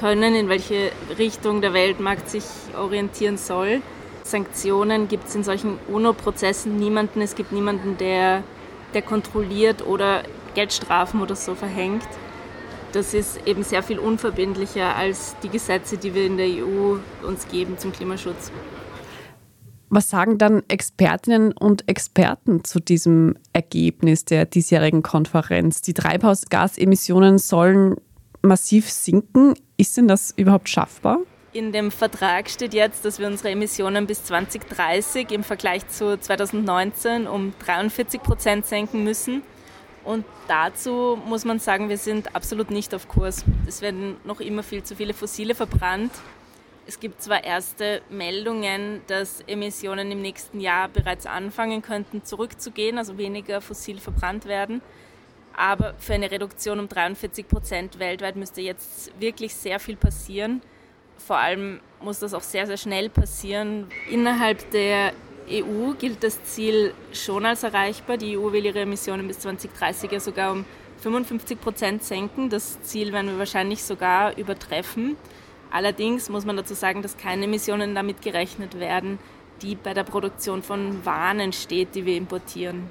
können, 0.00 0.34
in 0.34 0.48
welche 0.48 0.90
Richtung 1.18 1.60
der 1.60 1.72
Weltmarkt 1.72 2.28
sich 2.30 2.42
orientieren 2.76 3.36
soll. 3.38 3.80
Sanktionen 4.24 5.06
gibt 5.06 5.28
es 5.28 5.34
in 5.34 5.44
solchen 5.44 5.78
UNO-Prozessen 5.86 6.76
niemanden. 6.76 7.20
Es 7.20 7.34
gibt 7.34 7.52
niemanden, 7.52 7.98
der, 7.98 8.42
der 8.94 9.02
kontrolliert 9.02 9.86
oder 9.86 10.22
Geldstrafen 10.54 11.20
oder 11.20 11.36
so 11.36 11.54
verhängt. 11.54 12.08
Das 12.92 13.12
ist 13.12 13.46
eben 13.46 13.62
sehr 13.62 13.82
viel 13.82 13.98
unverbindlicher 13.98 14.96
als 14.96 15.36
die 15.42 15.50
Gesetze, 15.50 15.98
die 15.98 16.14
wir 16.14 16.24
in 16.24 16.38
der 16.38 16.46
EU 16.46 16.96
uns 17.26 17.48
geben 17.48 17.76
zum 17.76 17.92
Klimaschutz. 17.92 18.50
Was 19.90 20.08
sagen 20.08 20.38
dann 20.38 20.62
Expertinnen 20.68 21.52
und 21.52 21.88
Experten 21.88 22.64
zu 22.64 22.80
diesem 22.80 23.36
Ergebnis 23.52 24.24
der 24.24 24.46
diesjährigen 24.46 25.02
Konferenz? 25.02 25.82
Die 25.82 25.92
Treibhausgasemissionen 25.92 27.38
sollen 27.38 27.96
massiv 28.42 28.90
sinken. 28.90 29.54
Ist 29.76 29.96
denn 29.96 30.08
das 30.08 30.32
überhaupt 30.36 30.68
schaffbar? 30.68 31.18
In 31.54 31.70
dem 31.70 31.92
Vertrag 31.92 32.50
steht 32.50 32.74
jetzt, 32.74 33.04
dass 33.04 33.20
wir 33.20 33.28
unsere 33.28 33.50
Emissionen 33.50 34.08
bis 34.08 34.24
2030 34.24 35.30
im 35.30 35.44
Vergleich 35.44 35.86
zu 35.86 36.18
2019 36.18 37.28
um 37.28 37.54
43 37.60 38.20
Prozent 38.20 38.66
senken 38.66 39.04
müssen. 39.04 39.44
Und 40.02 40.24
dazu 40.48 41.16
muss 41.24 41.44
man 41.44 41.60
sagen, 41.60 41.88
wir 41.88 41.96
sind 41.96 42.34
absolut 42.34 42.72
nicht 42.72 42.92
auf 42.92 43.06
Kurs. 43.06 43.44
Es 43.68 43.82
werden 43.82 44.16
noch 44.24 44.40
immer 44.40 44.64
viel 44.64 44.82
zu 44.82 44.96
viele 44.96 45.14
Fossile 45.14 45.54
verbrannt. 45.54 46.10
Es 46.88 46.98
gibt 46.98 47.22
zwar 47.22 47.44
erste 47.44 48.02
Meldungen, 48.10 49.02
dass 49.06 49.40
Emissionen 49.46 50.10
im 50.10 50.22
nächsten 50.22 50.58
Jahr 50.58 50.88
bereits 50.88 51.24
anfangen 51.24 51.82
könnten 51.82 52.24
zurückzugehen, 52.24 52.98
also 52.98 53.16
weniger 53.16 53.60
fossil 53.60 54.00
verbrannt 54.00 54.46
werden. 54.46 54.82
Aber 55.56 55.94
für 55.98 56.14
eine 56.14 56.32
Reduktion 56.32 56.80
um 56.80 56.88
43 56.88 57.46
Prozent 57.46 58.00
weltweit 58.00 58.34
müsste 58.34 58.60
jetzt 58.60 59.12
wirklich 59.20 59.54
sehr 59.54 59.78
viel 59.78 59.94
passieren. 59.94 60.60
Vor 61.18 61.38
allem 61.38 61.80
muss 62.00 62.18
das 62.18 62.34
auch 62.34 62.42
sehr, 62.42 62.66
sehr 62.66 62.76
schnell 62.76 63.08
passieren. 63.08 63.86
Innerhalb 64.10 64.70
der 64.70 65.12
EU 65.50 65.92
gilt 65.98 66.22
das 66.22 66.42
Ziel 66.44 66.94
schon 67.12 67.44
als 67.46 67.62
erreichbar. 67.62 68.16
Die 68.16 68.36
EU 68.36 68.52
will 68.52 68.64
ihre 68.64 68.80
Emissionen 68.80 69.26
bis 69.28 69.40
2030 69.40 70.10
ja 70.12 70.20
sogar 70.20 70.52
um 70.52 70.64
55 71.00 71.60
Prozent 71.60 72.04
senken. 72.04 72.48
Das 72.50 72.80
Ziel 72.82 73.12
werden 73.12 73.28
wir 73.28 73.38
wahrscheinlich 73.38 73.82
sogar 73.82 74.36
übertreffen. 74.36 75.16
Allerdings 75.70 76.28
muss 76.28 76.44
man 76.44 76.56
dazu 76.56 76.74
sagen, 76.74 77.02
dass 77.02 77.16
keine 77.16 77.44
Emissionen 77.44 77.94
damit 77.94 78.22
gerechnet 78.22 78.78
werden, 78.78 79.18
die 79.60 79.74
bei 79.74 79.92
der 79.92 80.04
Produktion 80.04 80.62
von 80.62 81.04
Waren 81.04 81.40
entsteht, 81.40 81.94
die 81.94 82.06
wir 82.06 82.16
importieren. 82.16 82.88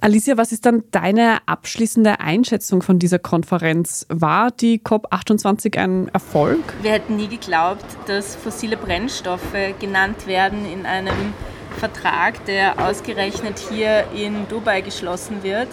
Alicia, 0.00 0.36
was 0.36 0.52
ist 0.52 0.64
dann 0.64 0.84
deine 0.92 1.38
abschließende 1.46 2.20
Einschätzung 2.20 2.82
von 2.82 3.00
dieser 3.00 3.18
Konferenz? 3.18 4.06
War 4.08 4.52
die 4.52 4.78
COP28 4.78 5.76
ein 5.76 6.08
Erfolg? 6.08 6.62
Wir 6.82 6.92
hätten 6.92 7.16
nie 7.16 7.26
geglaubt, 7.26 7.84
dass 8.06 8.36
fossile 8.36 8.76
Brennstoffe 8.76 9.56
genannt 9.80 10.28
werden 10.28 10.64
in 10.72 10.86
einem 10.86 11.34
Vertrag, 11.78 12.44
der 12.44 12.78
ausgerechnet 12.86 13.58
hier 13.58 14.04
in 14.14 14.46
Dubai 14.48 14.82
geschlossen 14.82 15.42
wird. 15.42 15.68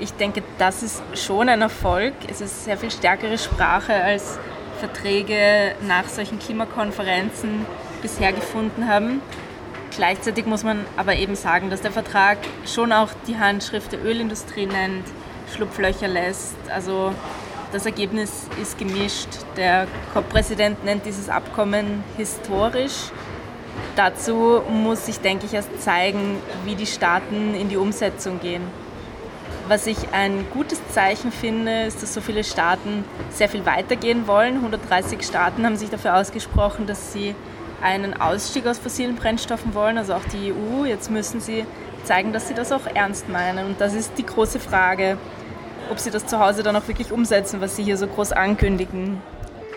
Ich 0.00 0.12
denke, 0.12 0.42
das 0.56 0.82
ist 0.82 1.02
schon 1.14 1.50
ein 1.50 1.60
Erfolg. 1.60 2.14
Es 2.30 2.40
ist 2.40 2.64
sehr 2.64 2.78
viel 2.78 2.90
stärkere 2.90 3.36
Sprache 3.36 3.92
als 3.92 4.38
Verträge 4.78 5.74
nach 5.86 6.08
solchen 6.08 6.38
Klimakonferenzen 6.38 7.66
bisher 8.00 8.32
gefunden 8.32 8.88
haben. 8.88 9.20
Gleichzeitig 9.96 10.44
muss 10.44 10.62
man 10.62 10.84
aber 10.98 11.16
eben 11.16 11.36
sagen, 11.36 11.70
dass 11.70 11.80
der 11.80 11.90
Vertrag 11.90 12.36
schon 12.66 12.92
auch 12.92 13.08
die 13.26 13.38
Handschrift 13.38 13.92
der 13.92 14.04
Ölindustrie 14.04 14.66
nennt, 14.66 15.04
Schlupflöcher 15.54 16.06
lässt. 16.06 16.56
Also 16.70 17.12
das 17.72 17.86
Ergebnis 17.86 18.46
ist 18.60 18.78
gemischt. 18.78 19.28
Der 19.56 19.86
COP-Präsident 20.12 20.84
nennt 20.84 21.06
dieses 21.06 21.30
Abkommen 21.30 22.04
historisch. 22.18 23.10
Dazu 23.96 24.60
muss 24.68 25.06
sich, 25.06 25.20
denke 25.20 25.46
ich, 25.46 25.54
erst 25.54 25.82
zeigen, 25.82 26.36
wie 26.66 26.74
die 26.74 26.86
Staaten 26.86 27.54
in 27.54 27.70
die 27.70 27.78
Umsetzung 27.78 28.38
gehen. 28.40 28.62
Was 29.68 29.86
ich 29.86 30.12
ein 30.12 30.44
gutes 30.52 30.80
Zeichen 30.92 31.32
finde, 31.32 31.84
ist, 31.84 32.02
dass 32.02 32.12
so 32.12 32.20
viele 32.20 32.44
Staaten 32.44 33.04
sehr 33.30 33.48
viel 33.48 33.64
weitergehen 33.64 34.26
wollen. 34.26 34.56
130 34.56 35.22
Staaten 35.22 35.64
haben 35.64 35.76
sich 35.76 35.88
dafür 35.88 36.16
ausgesprochen, 36.16 36.86
dass 36.86 37.14
sie 37.14 37.34
einen 37.82 38.18
Ausstieg 38.20 38.66
aus 38.66 38.78
fossilen 38.78 39.16
Brennstoffen 39.16 39.74
wollen, 39.74 39.98
also 39.98 40.14
auch 40.14 40.24
die 40.32 40.52
EU. 40.52 40.84
Jetzt 40.84 41.10
müssen 41.10 41.40
sie 41.40 41.66
zeigen, 42.04 42.32
dass 42.32 42.48
sie 42.48 42.54
das 42.54 42.72
auch 42.72 42.86
ernst 42.94 43.28
meinen. 43.28 43.66
Und 43.66 43.80
das 43.80 43.94
ist 43.94 44.12
die 44.16 44.26
große 44.26 44.60
Frage, 44.60 45.18
ob 45.90 45.98
sie 45.98 46.10
das 46.10 46.26
zu 46.26 46.38
Hause 46.38 46.62
dann 46.62 46.76
auch 46.76 46.88
wirklich 46.88 47.12
umsetzen, 47.12 47.60
was 47.60 47.76
sie 47.76 47.84
hier 47.84 47.96
so 47.96 48.06
groß 48.06 48.32
ankündigen. 48.32 49.20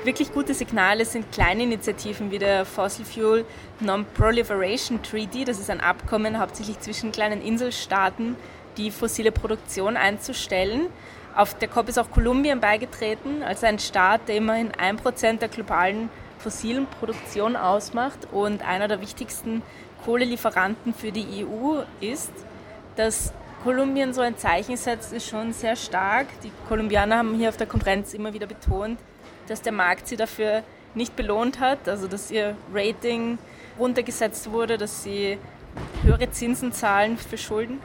Wirklich 0.05 0.31
gute 0.31 0.53
Signale 0.53 1.03
sind 1.03 1.31
kleine 1.31 1.63
Initiativen 1.63 2.31
wie 2.31 2.39
der 2.39 2.65
Fossil 2.65 3.03
Fuel 3.03 3.45
Non-Proliferation 3.81 5.03
Treaty. 5.03 5.43
Das 5.43 5.59
ist 5.59 5.69
ein 5.69 5.81
Abkommen 5.81 6.39
hauptsächlich 6.39 6.79
zwischen 6.79 7.11
kleinen 7.11 7.41
Inselstaaten, 7.41 8.37
die 8.77 8.91
fossile 8.91 9.33
Produktion 9.33 9.97
einzustellen. 9.97 10.87
Auf 11.35 11.53
der 11.53 11.67
COP 11.67 11.89
ist 11.89 11.99
auch 11.99 12.09
Kolumbien 12.11 12.61
beigetreten, 12.61 13.43
als 13.43 13.63
ein 13.63 13.77
Staat, 13.77 14.27
der 14.27 14.37
immerhin 14.37 14.71
ein 14.77 14.95
Prozent 14.95 15.41
der 15.41 15.49
globalen 15.49 16.09
fossilen 16.39 16.87
Produktion 16.87 17.55
ausmacht 17.55 18.27
und 18.31 18.67
einer 18.67 18.87
der 18.87 19.01
wichtigsten 19.01 19.61
Kohlelieferanten 20.05 20.93
für 20.93 21.11
die 21.11 21.45
EU 21.45 21.81
ist. 22.01 22.31
Dass 22.95 23.33
Kolumbien 23.63 24.13
so 24.13 24.21
ein 24.21 24.37
Zeichen 24.37 24.77
setzt, 24.77 25.13
ist 25.13 25.27
schon 25.27 25.53
sehr 25.53 25.75
stark. 25.75 26.27
Die 26.43 26.51
Kolumbianer 26.67 27.17
haben 27.17 27.35
hier 27.35 27.49
auf 27.49 27.57
der 27.57 27.67
Konferenz 27.67 28.13
immer 28.13 28.33
wieder 28.33 28.47
betont, 28.47 28.99
dass 29.47 29.61
der 29.61 29.73
Markt 29.73 30.07
sie 30.07 30.15
dafür 30.15 30.63
nicht 30.95 31.15
belohnt 31.15 31.59
hat, 31.59 31.87
also 31.87 32.07
dass 32.07 32.31
ihr 32.31 32.55
Rating 32.73 33.37
runtergesetzt 33.77 34.51
wurde, 34.51 34.77
dass 34.77 35.03
sie 35.03 35.37
höhere 36.03 36.31
Zinsen 36.31 36.71
zahlen 36.71 37.17
für 37.17 37.37
Schulden, 37.37 37.79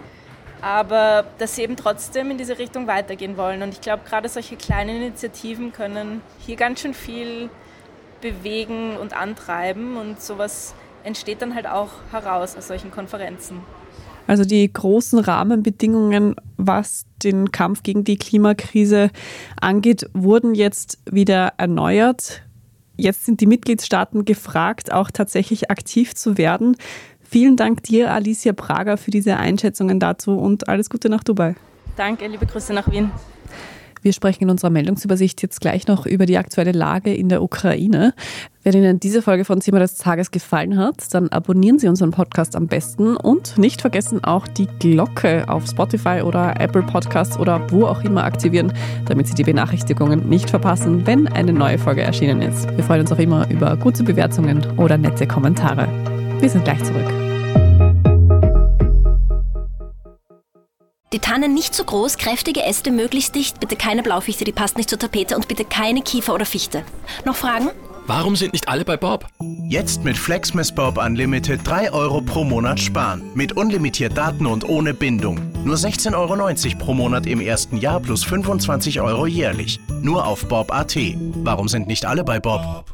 aber 0.63 1.27
dass 1.39 1.57
sie 1.57 1.63
eben 1.63 1.77
trotzdem 1.77 2.31
in 2.31 2.39
diese 2.39 2.59
Richtung 2.59 2.87
weitergehen 2.87 3.37
wollen. 3.37 3.63
Und 3.63 3.75
ich 3.75 3.81
glaube, 3.81 4.03
gerade 4.09 4.29
solche 4.29 4.57
kleinen 4.57 5.03
Initiativen 5.03 5.73
können 5.73 6.23
hier 6.39 6.57
ganz 6.57 6.81
schön 6.81 6.95
viel 6.95 7.51
bewegen 8.25 8.97
und 8.97 9.15
antreiben 9.15 9.99
und 9.99 10.21
sowas 10.21 10.75
entsteht 11.05 11.43
dann 11.43 11.55
halt 11.55 11.67
auch 11.67 11.91
heraus 12.11 12.57
aus 12.57 12.67
solchen 12.67 12.91
Konferenzen. 12.91 13.61
Also 14.27 14.47
die 14.47 14.73
großen 14.73 15.19
Rahmenbedingungen, 15.19 16.35
was 16.57 17.05
den 17.23 17.53
Kampf 17.53 17.83
gegen 17.83 18.05
die 18.05 18.17
Klimakrise 18.17 19.11
angeht, 19.61 20.09
wurden 20.15 20.55
jetzt 20.55 20.99
wieder 21.11 21.53
erneuert. 21.59 22.41
Jetzt 22.97 23.27
sind 23.27 23.43
die 23.43 23.47
Mitgliedstaaten 23.47 24.25
gefragt, 24.25 24.91
auch 24.91 25.11
tatsächlich 25.11 25.71
aktiv 25.71 26.15
zu 26.15 26.39
werden. 26.39 26.77
Vielen 27.21 27.57
Dank 27.57 27.83
dir, 27.83 28.13
Alicia 28.13 28.55
Prager, 28.55 28.97
für 28.97 29.11
diese 29.11 29.37
Einschätzungen 29.37 30.01
dazu 30.01 30.39
und 30.39 30.69
alles 30.69 30.89
Gute 30.89 31.11
nach 31.11 31.23
Dubai. 31.23 31.57
Danke, 31.97 32.27
liebe 32.27 32.47
Grüße 32.47 32.73
nach 32.73 32.91
Wien. 32.91 33.11
Wir 34.05 34.13
sprechen 34.13 34.45
in 34.45 34.51
unserer 34.51 34.69
Meldungsübersicht 34.69 35.41
jetzt 35.41 35.63
gleich 35.63 35.87
noch 35.87 36.05
über 36.05 36.27
die 36.27 36.37
aktuelle 36.37 36.73
Lage 36.73 37.15
in 37.15 37.31
der 37.31 37.43
Ukraine. 37.43 38.13
Wenn 38.63 38.75
Ihnen 38.75 39.01
diese 39.01 39.23
Folge 39.23 39.47
von 39.47 39.61
Thema 39.61 39.79
des 39.79 39.95
Tages 39.95 40.31
gefallen 40.31 40.77
hat, 40.77 41.15
dann 41.15 41.31
abonnieren 41.31 41.79
Sie 41.79 41.89
unseren 41.89 42.11
Podcast 42.11 42.55
am 42.55 42.67
besten 42.67 43.17
und 43.17 43.57
nicht 43.57 43.81
vergessen 43.81 44.23
auch 44.23 44.47
die 44.47 44.67
Glocke 44.79 45.49
auf 45.49 45.67
Spotify 45.67 46.21
oder 46.23 46.61
Apple 46.61 46.83
Podcasts 46.83 47.39
oder 47.39 47.71
wo 47.71 47.87
auch 47.87 48.05
immer 48.05 48.25
aktivieren, 48.25 48.75
damit 49.07 49.27
Sie 49.27 49.35
die 49.35 49.45
Benachrichtigungen 49.45 50.29
nicht 50.29 50.51
verpassen, 50.51 51.07
wenn 51.07 51.27
eine 51.27 51.55
neue 51.55 51.79
Folge 51.79 52.03
erschienen 52.03 52.43
ist. 52.43 52.69
Wir 52.77 52.85
freuen 52.85 53.01
uns 53.01 53.13
auch 53.13 53.19
immer 53.19 53.51
über 53.51 53.75
gute 53.79 54.05
Bewertungen 54.05 54.67
oder 54.77 54.99
nette 54.99 55.27
Kommentare. 55.27 55.89
Wir 56.41 56.51
sind 56.51 56.65
gleich 56.65 56.85
zurück. 56.85 57.24
Die 61.15 61.21
Tannen 61.21 61.55
nicht 61.55 61.77
zu 61.77 61.85
groß, 61.85 62.19
kräftige 62.19 62.65
Äste 62.65 62.91
möglichst 62.91 63.37
dicht, 63.37 63.61
bitte 63.61 63.77
keine 63.77 64.03
Blaufichte, 64.03 64.43
die 64.43 64.51
passt 64.51 64.77
nicht 64.77 64.91
zur 64.91 64.99
Tapete 64.99 65.37
und 65.37 65.47
bitte 65.47 65.65
keine 65.65 66.03
Kiefer 66.03 66.35
oder 66.35 66.45
Fichte. 66.45 66.83
Noch 67.25 67.37
Fragen? 67.37 67.71
Warum 68.09 68.35
sind 68.35 68.53
nicht 68.53 68.69
alle 68.69 68.85
bei 68.85 68.97
Bob? 68.97 69.29
Jetzt 69.69 70.03
mit 70.03 70.19
Flexmas 70.19 70.75
Bob 70.75 70.99
Unlimited 70.99 71.61
3 71.63 71.93
Euro 71.93 72.21
pro 72.21 72.43
Monat 72.43 72.81
sparen. 72.81 73.23
Mit 73.37 73.57
unlimitiert 73.57 74.17
Daten 74.17 74.45
und 74.45 74.69
ohne 74.69 74.93
Bindung. 74.93 75.39
Nur 75.65 75.77
16,90 75.77 76.15
Euro 76.17 76.85
pro 76.85 76.95
Monat 76.95 77.29
im 77.29 77.41
ersten 77.41 77.77
Jahr 77.77 78.01
plus 78.01 78.25
25 78.25 79.01
Euro 79.01 79.27
jährlich. 79.27 79.79
Nur 80.03 80.27
auf 80.27 80.49
Bob.at. 80.49 80.97
Warum 81.45 81.69
sind 81.69 81.87
nicht 81.87 82.07
alle 82.07 82.25
bei 82.25 82.41
Bob? 82.41 82.94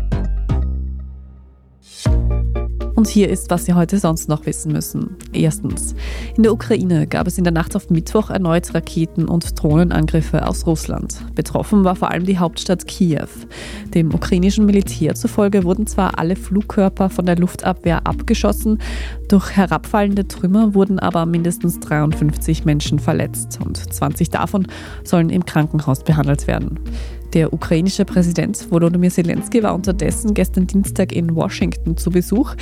Und 3.01 3.07
hier 3.07 3.29
ist, 3.29 3.49
was 3.49 3.65
Sie 3.65 3.73
heute 3.73 3.97
sonst 3.97 4.29
noch 4.29 4.45
wissen 4.45 4.71
müssen. 4.73 5.15
Erstens. 5.33 5.95
In 6.37 6.43
der 6.43 6.53
Ukraine 6.53 7.07
gab 7.07 7.25
es 7.25 7.39
in 7.39 7.43
der 7.43 7.51
Nacht 7.51 7.75
auf 7.75 7.89
Mittwoch 7.89 8.29
erneut 8.29 8.75
Raketen- 8.75 9.27
und 9.27 9.59
Drohnenangriffe 9.59 10.47
aus 10.47 10.67
Russland. 10.67 11.15
Betroffen 11.33 11.83
war 11.83 11.95
vor 11.95 12.11
allem 12.11 12.27
die 12.27 12.37
Hauptstadt 12.37 12.85
Kiew. 12.85 13.25
Dem 13.95 14.13
ukrainischen 14.13 14.67
Militär 14.67 15.15
zufolge 15.15 15.63
wurden 15.63 15.87
zwar 15.87 16.19
alle 16.19 16.35
Flugkörper 16.35 17.09
von 17.09 17.25
der 17.25 17.37
Luftabwehr 17.37 18.05
abgeschossen, 18.05 18.77
durch 19.27 19.49
herabfallende 19.55 20.27
Trümmer 20.27 20.75
wurden 20.75 20.99
aber 20.99 21.25
mindestens 21.25 21.79
53 21.79 22.65
Menschen 22.65 22.99
verletzt 22.99 23.57
und 23.65 23.77
20 23.77 24.29
davon 24.29 24.67
sollen 25.03 25.31
im 25.31 25.45
Krankenhaus 25.45 26.03
behandelt 26.03 26.45
werden. 26.45 26.79
Der 27.33 27.53
ukrainische 27.53 28.03
Präsident 28.03 28.69
Volodymyr 28.69 29.09
Zelensky 29.09 29.63
war 29.63 29.73
unterdessen 29.73 30.33
gestern 30.33 30.67
Dienstag 30.67 31.13
in 31.13 31.33
Washington 31.33 31.95
zu 31.95 32.09
Besuch. 32.09 32.55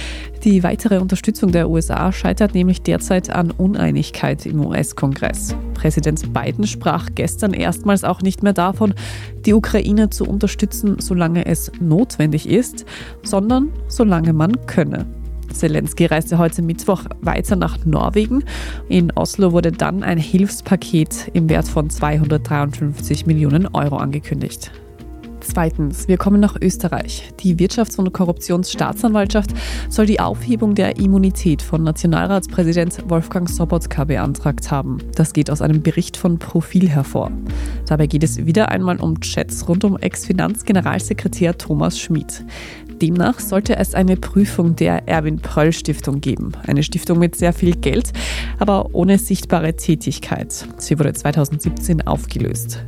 Die 0.44 0.62
weitere 0.62 1.00
Unterstützung 1.00 1.52
der 1.52 1.70
USA 1.70 2.12
scheitert 2.12 2.54
nämlich 2.54 2.84
derzeit 2.84 3.32
an 3.32 3.50
Uneinigkeit 3.50 4.46
im 4.46 4.64
US-Kongress. 4.64 5.56
Präsident 5.74 6.34
Biden 6.34 6.68
sprach 6.68 7.10
gestern 7.16 7.54
erstmals 7.54 8.04
auch 8.04 8.22
nicht 8.22 8.44
mehr 8.44 8.54
davon, 8.54 8.94
die 9.46 9.54
Ukraine 9.54 10.12
zu 10.12 10.26
unterstützen, 10.26 10.98
solange 11.00 11.48
es 11.48 11.72
notwendig 11.80 12.48
ist, 12.48 12.86
sondern 13.24 13.70
solange 13.88 14.34
man 14.34 14.68
könne. 14.68 15.19
Zelensky 15.54 16.06
reiste 16.06 16.38
heute 16.38 16.62
Mittwoch 16.62 17.04
weiter 17.22 17.56
nach 17.56 17.86
Norwegen. 17.86 18.44
In 18.88 19.12
Oslo 19.12 19.52
wurde 19.52 19.72
dann 19.72 20.04
ein 20.04 20.18
Hilfspaket 20.18 21.32
im 21.34 21.50
Wert 21.50 21.68
von 21.68 21.90
253 21.90 23.26
Millionen 23.26 23.68
Euro 23.68 23.98
angekündigt. 23.98 24.72
Zweitens, 25.42 26.08
wir 26.08 26.18
kommen 26.18 26.40
nach 26.40 26.56
Österreich. 26.62 27.32
Die 27.40 27.56
Wirtschafts- 27.56 27.98
und 27.98 28.12
Korruptionsstaatsanwaltschaft 28.14 29.52
soll 29.90 30.06
die 30.06 30.20
Aufhebung 30.20 30.76
der 30.76 30.98
Immunität 30.98 31.62
von 31.62 31.84
Nationalratspräsident 31.84 33.10
Wolfgang 33.10 33.50
Sobotka 33.50 34.04
beantragt 34.04 34.70
haben. 34.70 35.00
Das 35.16 35.34
geht 35.34 35.50
aus 35.50 35.62
einem 35.62 35.82
Bericht 35.82 36.18
von 36.18 36.38
Profil 36.38 36.90
hervor. 36.90 37.32
Dabei 37.88 38.08
geht 38.08 38.24
es 38.24 38.46
wieder 38.46 38.70
einmal 38.70 38.98
um 38.98 39.20
Chats 39.22 39.68
rund 39.68 39.84
um 39.84 39.98
Ex-Finanzgeneralsekretär 39.98 41.58
Thomas 41.58 42.00
Schmid. 42.00 42.44
Demnach 43.02 43.40
sollte 43.40 43.78
es 43.78 43.96
eine 43.96 44.18
Prüfung 44.18 44.76
der 44.76 45.08
Erwin 45.08 45.40
Pröll 45.40 45.72
Stiftung 45.72 46.20
geben. 46.20 46.52
Eine 46.68 46.84
Stiftung 46.84 47.20
mit 47.20 47.36
sehr 47.36 47.54
viel 47.54 47.76
Geld, 47.76 48.12
aber 48.60 48.94
ohne 48.94 49.18
sichtbare 49.18 49.76
Tätigkeit. 49.76 50.68
Sie 50.78 51.00
wurde 51.00 51.14
2017 51.14 52.06
aufgelöst. 52.06 52.84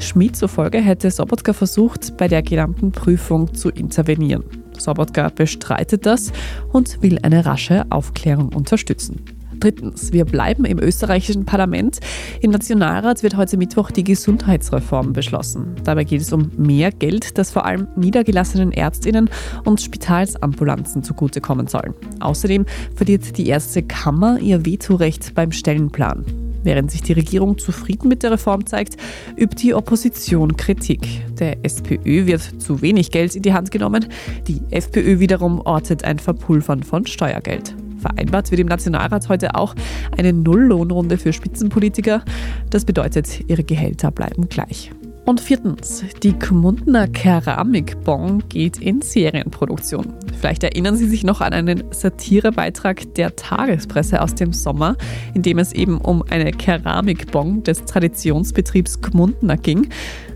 Schmid 0.00 0.36
zufolge 0.36 0.78
hätte 0.78 1.10
Sobotka 1.10 1.52
versucht, 1.52 2.16
bei 2.16 2.26
der 2.26 2.42
genannten 2.42 2.90
Prüfung 2.90 3.54
zu 3.54 3.70
intervenieren. 3.70 4.44
Sobotka 4.78 5.28
bestreitet 5.28 6.06
das 6.06 6.32
und 6.72 7.00
will 7.02 7.18
eine 7.22 7.46
rasche 7.46 7.86
Aufklärung 7.90 8.48
unterstützen. 8.48 9.41
Drittens, 9.62 10.12
wir 10.12 10.24
bleiben 10.24 10.64
im 10.64 10.80
österreichischen 10.80 11.44
Parlament. 11.44 12.00
Im 12.40 12.50
Nationalrat 12.50 13.22
wird 13.22 13.36
heute 13.36 13.56
Mittwoch 13.56 13.92
die 13.92 14.02
Gesundheitsreform 14.02 15.12
beschlossen. 15.12 15.76
Dabei 15.84 16.02
geht 16.02 16.20
es 16.20 16.32
um 16.32 16.50
mehr 16.56 16.90
Geld, 16.90 17.38
das 17.38 17.52
vor 17.52 17.64
allem 17.64 17.86
niedergelassenen 17.94 18.72
Ärztinnen 18.72 19.30
und 19.64 19.80
Spitalsambulanzen 19.80 21.04
zugutekommen 21.04 21.68
soll. 21.68 21.94
Außerdem 22.18 22.66
verliert 22.96 23.38
die 23.38 23.46
Ärztekammer 23.46 24.40
ihr 24.40 24.66
Vetorecht 24.66 25.32
beim 25.36 25.52
Stellenplan. 25.52 26.24
Während 26.64 26.90
sich 26.90 27.02
die 27.02 27.12
Regierung 27.12 27.56
zufrieden 27.56 28.08
mit 28.08 28.24
der 28.24 28.32
Reform 28.32 28.66
zeigt, 28.66 28.96
übt 29.36 29.62
die 29.62 29.74
Opposition 29.74 30.56
Kritik. 30.56 31.06
Der 31.38 31.64
SPÖ 31.64 32.26
wird 32.26 32.60
zu 32.60 32.82
wenig 32.82 33.12
Geld 33.12 33.36
in 33.36 33.42
die 33.42 33.52
Hand 33.52 33.70
genommen, 33.70 34.06
die 34.48 34.60
FPÖ 34.70 35.20
wiederum 35.20 35.60
ortet 35.60 36.02
ein 36.02 36.18
Verpulvern 36.18 36.82
von 36.82 37.06
Steuergeld. 37.06 37.76
Vereinbart 38.02 38.50
wird 38.50 38.60
im 38.60 38.66
Nationalrat 38.66 39.28
heute 39.28 39.54
auch 39.54 39.74
eine 40.16 40.32
Nulllohnrunde 40.32 41.16
für 41.16 41.32
Spitzenpolitiker. 41.32 42.22
Das 42.68 42.84
bedeutet, 42.84 43.48
ihre 43.48 43.64
Gehälter 43.64 44.10
bleiben 44.10 44.48
gleich. 44.48 44.90
Und 45.24 45.40
viertens, 45.40 46.04
die 46.24 46.36
Gmundner 46.36 47.06
Keramikbon 47.06 48.42
geht 48.48 48.78
in 48.78 49.02
Serienproduktion. 49.02 50.14
Vielleicht 50.40 50.64
erinnern 50.64 50.96
Sie 50.96 51.06
sich 51.06 51.22
noch 51.22 51.40
an 51.40 51.52
einen 51.52 51.84
Satirebeitrag 51.92 53.14
der 53.14 53.36
Tagespresse 53.36 54.20
aus 54.20 54.34
dem 54.34 54.52
Sommer, 54.52 54.96
in 55.32 55.42
dem 55.42 55.60
es 55.60 55.72
eben 55.72 55.98
um 55.98 56.24
eine 56.28 56.50
Keramikbon 56.50 57.62
des 57.62 57.84
Traditionsbetriebs 57.84 59.00
Gmundner 59.00 59.56
ging. 59.56 59.90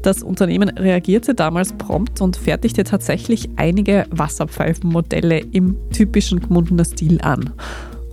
Das 0.07 0.23
Unternehmen 0.23 0.69
reagierte 0.69 1.35
damals 1.35 1.73
prompt 1.73 2.21
und 2.21 2.37
fertigte 2.37 2.85
tatsächlich 2.85 3.49
einige 3.57 4.07
Wasserpfeifenmodelle 4.11 5.41
im 5.51 5.77
typischen 5.91 6.39
Gmundner 6.39 6.85
Stil 6.85 7.21
an. 7.23 7.51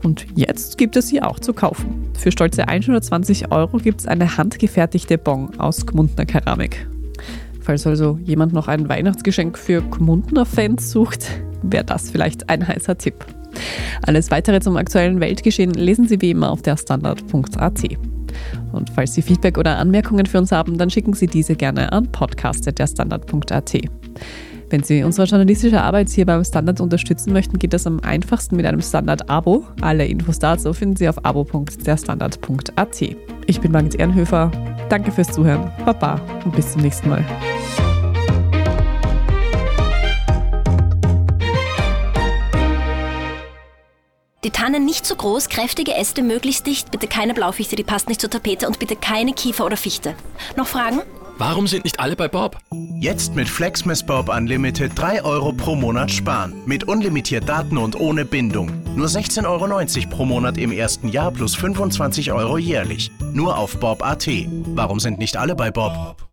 Und 0.01 0.25
jetzt 0.33 0.79
gibt 0.79 0.95
es 0.95 1.09
sie 1.09 1.21
auch 1.21 1.37
zu 1.37 1.53
kaufen. 1.53 2.09
Für 2.17 2.31
stolze 2.31 2.67
120 2.67 3.51
Euro 3.51 3.77
gibt 3.77 3.99
es 3.99 4.07
eine 4.07 4.37
handgefertigte 4.37 5.19
Bon 5.19 5.51
aus 5.59 5.85
Gmundner 5.85 6.25
Keramik. 6.25 6.87
Falls 7.61 7.85
also 7.85 8.17
jemand 8.23 8.53
noch 8.53 8.67
ein 8.67 8.89
Weihnachtsgeschenk 8.89 9.55
für 9.55 9.83
Gmundner 9.83 10.47
Fans 10.47 10.89
sucht, 10.89 11.29
wäre 11.61 11.85
das 11.85 12.09
vielleicht 12.09 12.49
ein 12.49 12.67
heißer 12.67 12.97
Tipp. 12.97 13.23
Alles 14.01 14.31
weitere 14.31 14.61
zum 14.61 14.77
aktuellen 14.77 15.19
Weltgeschehen 15.19 15.75
lesen 15.75 16.07
Sie 16.07 16.19
wie 16.21 16.31
immer 16.31 16.49
auf 16.49 16.63
der 16.63 16.75
Standard.at. 16.75 17.83
Und 18.71 18.89
falls 18.89 19.13
Sie 19.13 19.21
Feedback 19.21 19.57
oder 19.57 19.77
Anmerkungen 19.77 20.25
für 20.25 20.37
uns 20.39 20.51
haben, 20.51 20.77
dann 20.77 20.89
schicken 20.89 21.13
Sie 21.13 21.27
diese 21.27 21.55
gerne 21.55 21.91
an 21.91 22.11
podcast.derstandard.at. 22.11 23.73
Wenn 24.69 24.81
Sie 24.81 25.03
unsere 25.03 25.27
journalistische 25.27 25.81
Arbeit 25.81 26.09
hier 26.09 26.25
beim 26.25 26.43
Standard 26.43 26.81
unterstützen 26.81 27.31
möchten, 27.31 27.59
geht 27.59 27.73
das 27.73 27.85
am 27.85 27.99
einfachsten 27.99 28.55
mit 28.55 28.65
einem 28.65 28.81
Standard-Abo. 28.81 29.65
Alle 29.81 30.07
Infos 30.07 30.39
dazu 30.39 30.73
finden 30.73 30.95
Sie 30.95 31.07
auf 31.07 31.23
abo.derstandard.at. 31.23 33.01
Ich 33.45 33.61
bin 33.61 33.71
Margit 33.71 33.95
Ehrenhöfer. 33.95 34.51
Danke 34.89 35.11
fürs 35.11 35.31
Zuhören. 35.31 35.71
Baba 35.85 36.19
und 36.43 36.55
bis 36.55 36.71
zum 36.71 36.81
nächsten 36.81 37.09
Mal. 37.09 37.23
Die 44.43 44.51
Tannen 44.51 44.83
nicht 44.83 45.05
zu 45.05 45.15
groß, 45.15 45.47
kräftige 45.47 45.95
Äste 45.95 46.21
möglichst 46.21 46.67
dicht, 46.67 46.91
bitte 46.91 47.07
keine 47.07 47.33
Blaufichte, 47.33 47.77
die 47.77 47.83
passt 47.83 48.09
nicht 48.09 48.19
zur 48.19 48.29
Tapete 48.29 48.67
und 48.67 48.77
bitte 48.77 48.95
keine 48.97 49.33
Kiefer 49.33 49.65
oder 49.65 49.77
Fichte. 49.77 50.15
Noch 50.57 50.67
Fragen? 50.67 51.01
Warum 51.37 51.65
sind 51.65 51.83
nicht 51.83 51.99
alle 51.99 52.15
bei 52.15 52.27
Bob? 52.27 52.57
Jetzt 52.99 53.35
mit 53.35 53.49
Flexmas 53.49 54.05
Bob 54.05 54.29
Unlimited 54.29 54.91
3 54.95 55.23
Euro 55.23 55.51
pro 55.51 55.75
Monat 55.75 56.11
sparen. 56.11 56.53
Mit 56.65 56.83
unlimitiert 56.83 57.49
Daten 57.49 57.77
und 57.77 57.99
ohne 57.99 58.23
Bindung. 58.23 58.71
Nur 58.95 59.07
16,90 59.07 59.45
Euro 59.47 60.09
pro 60.15 60.25
Monat 60.25 60.57
im 60.57 60.71
ersten 60.71 61.07
Jahr 61.07 61.31
plus 61.31 61.55
25 61.55 62.31
Euro 62.31 62.57
jährlich. 62.57 63.11
Nur 63.33 63.57
auf 63.57 63.79
Bob.at. 63.79 64.27
Warum 64.75 64.99
sind 64.99 65.19
nicht 65.19 65.37
alle 65.37 65.55
bei 65.55 65.71
Bob? 65.71 66.32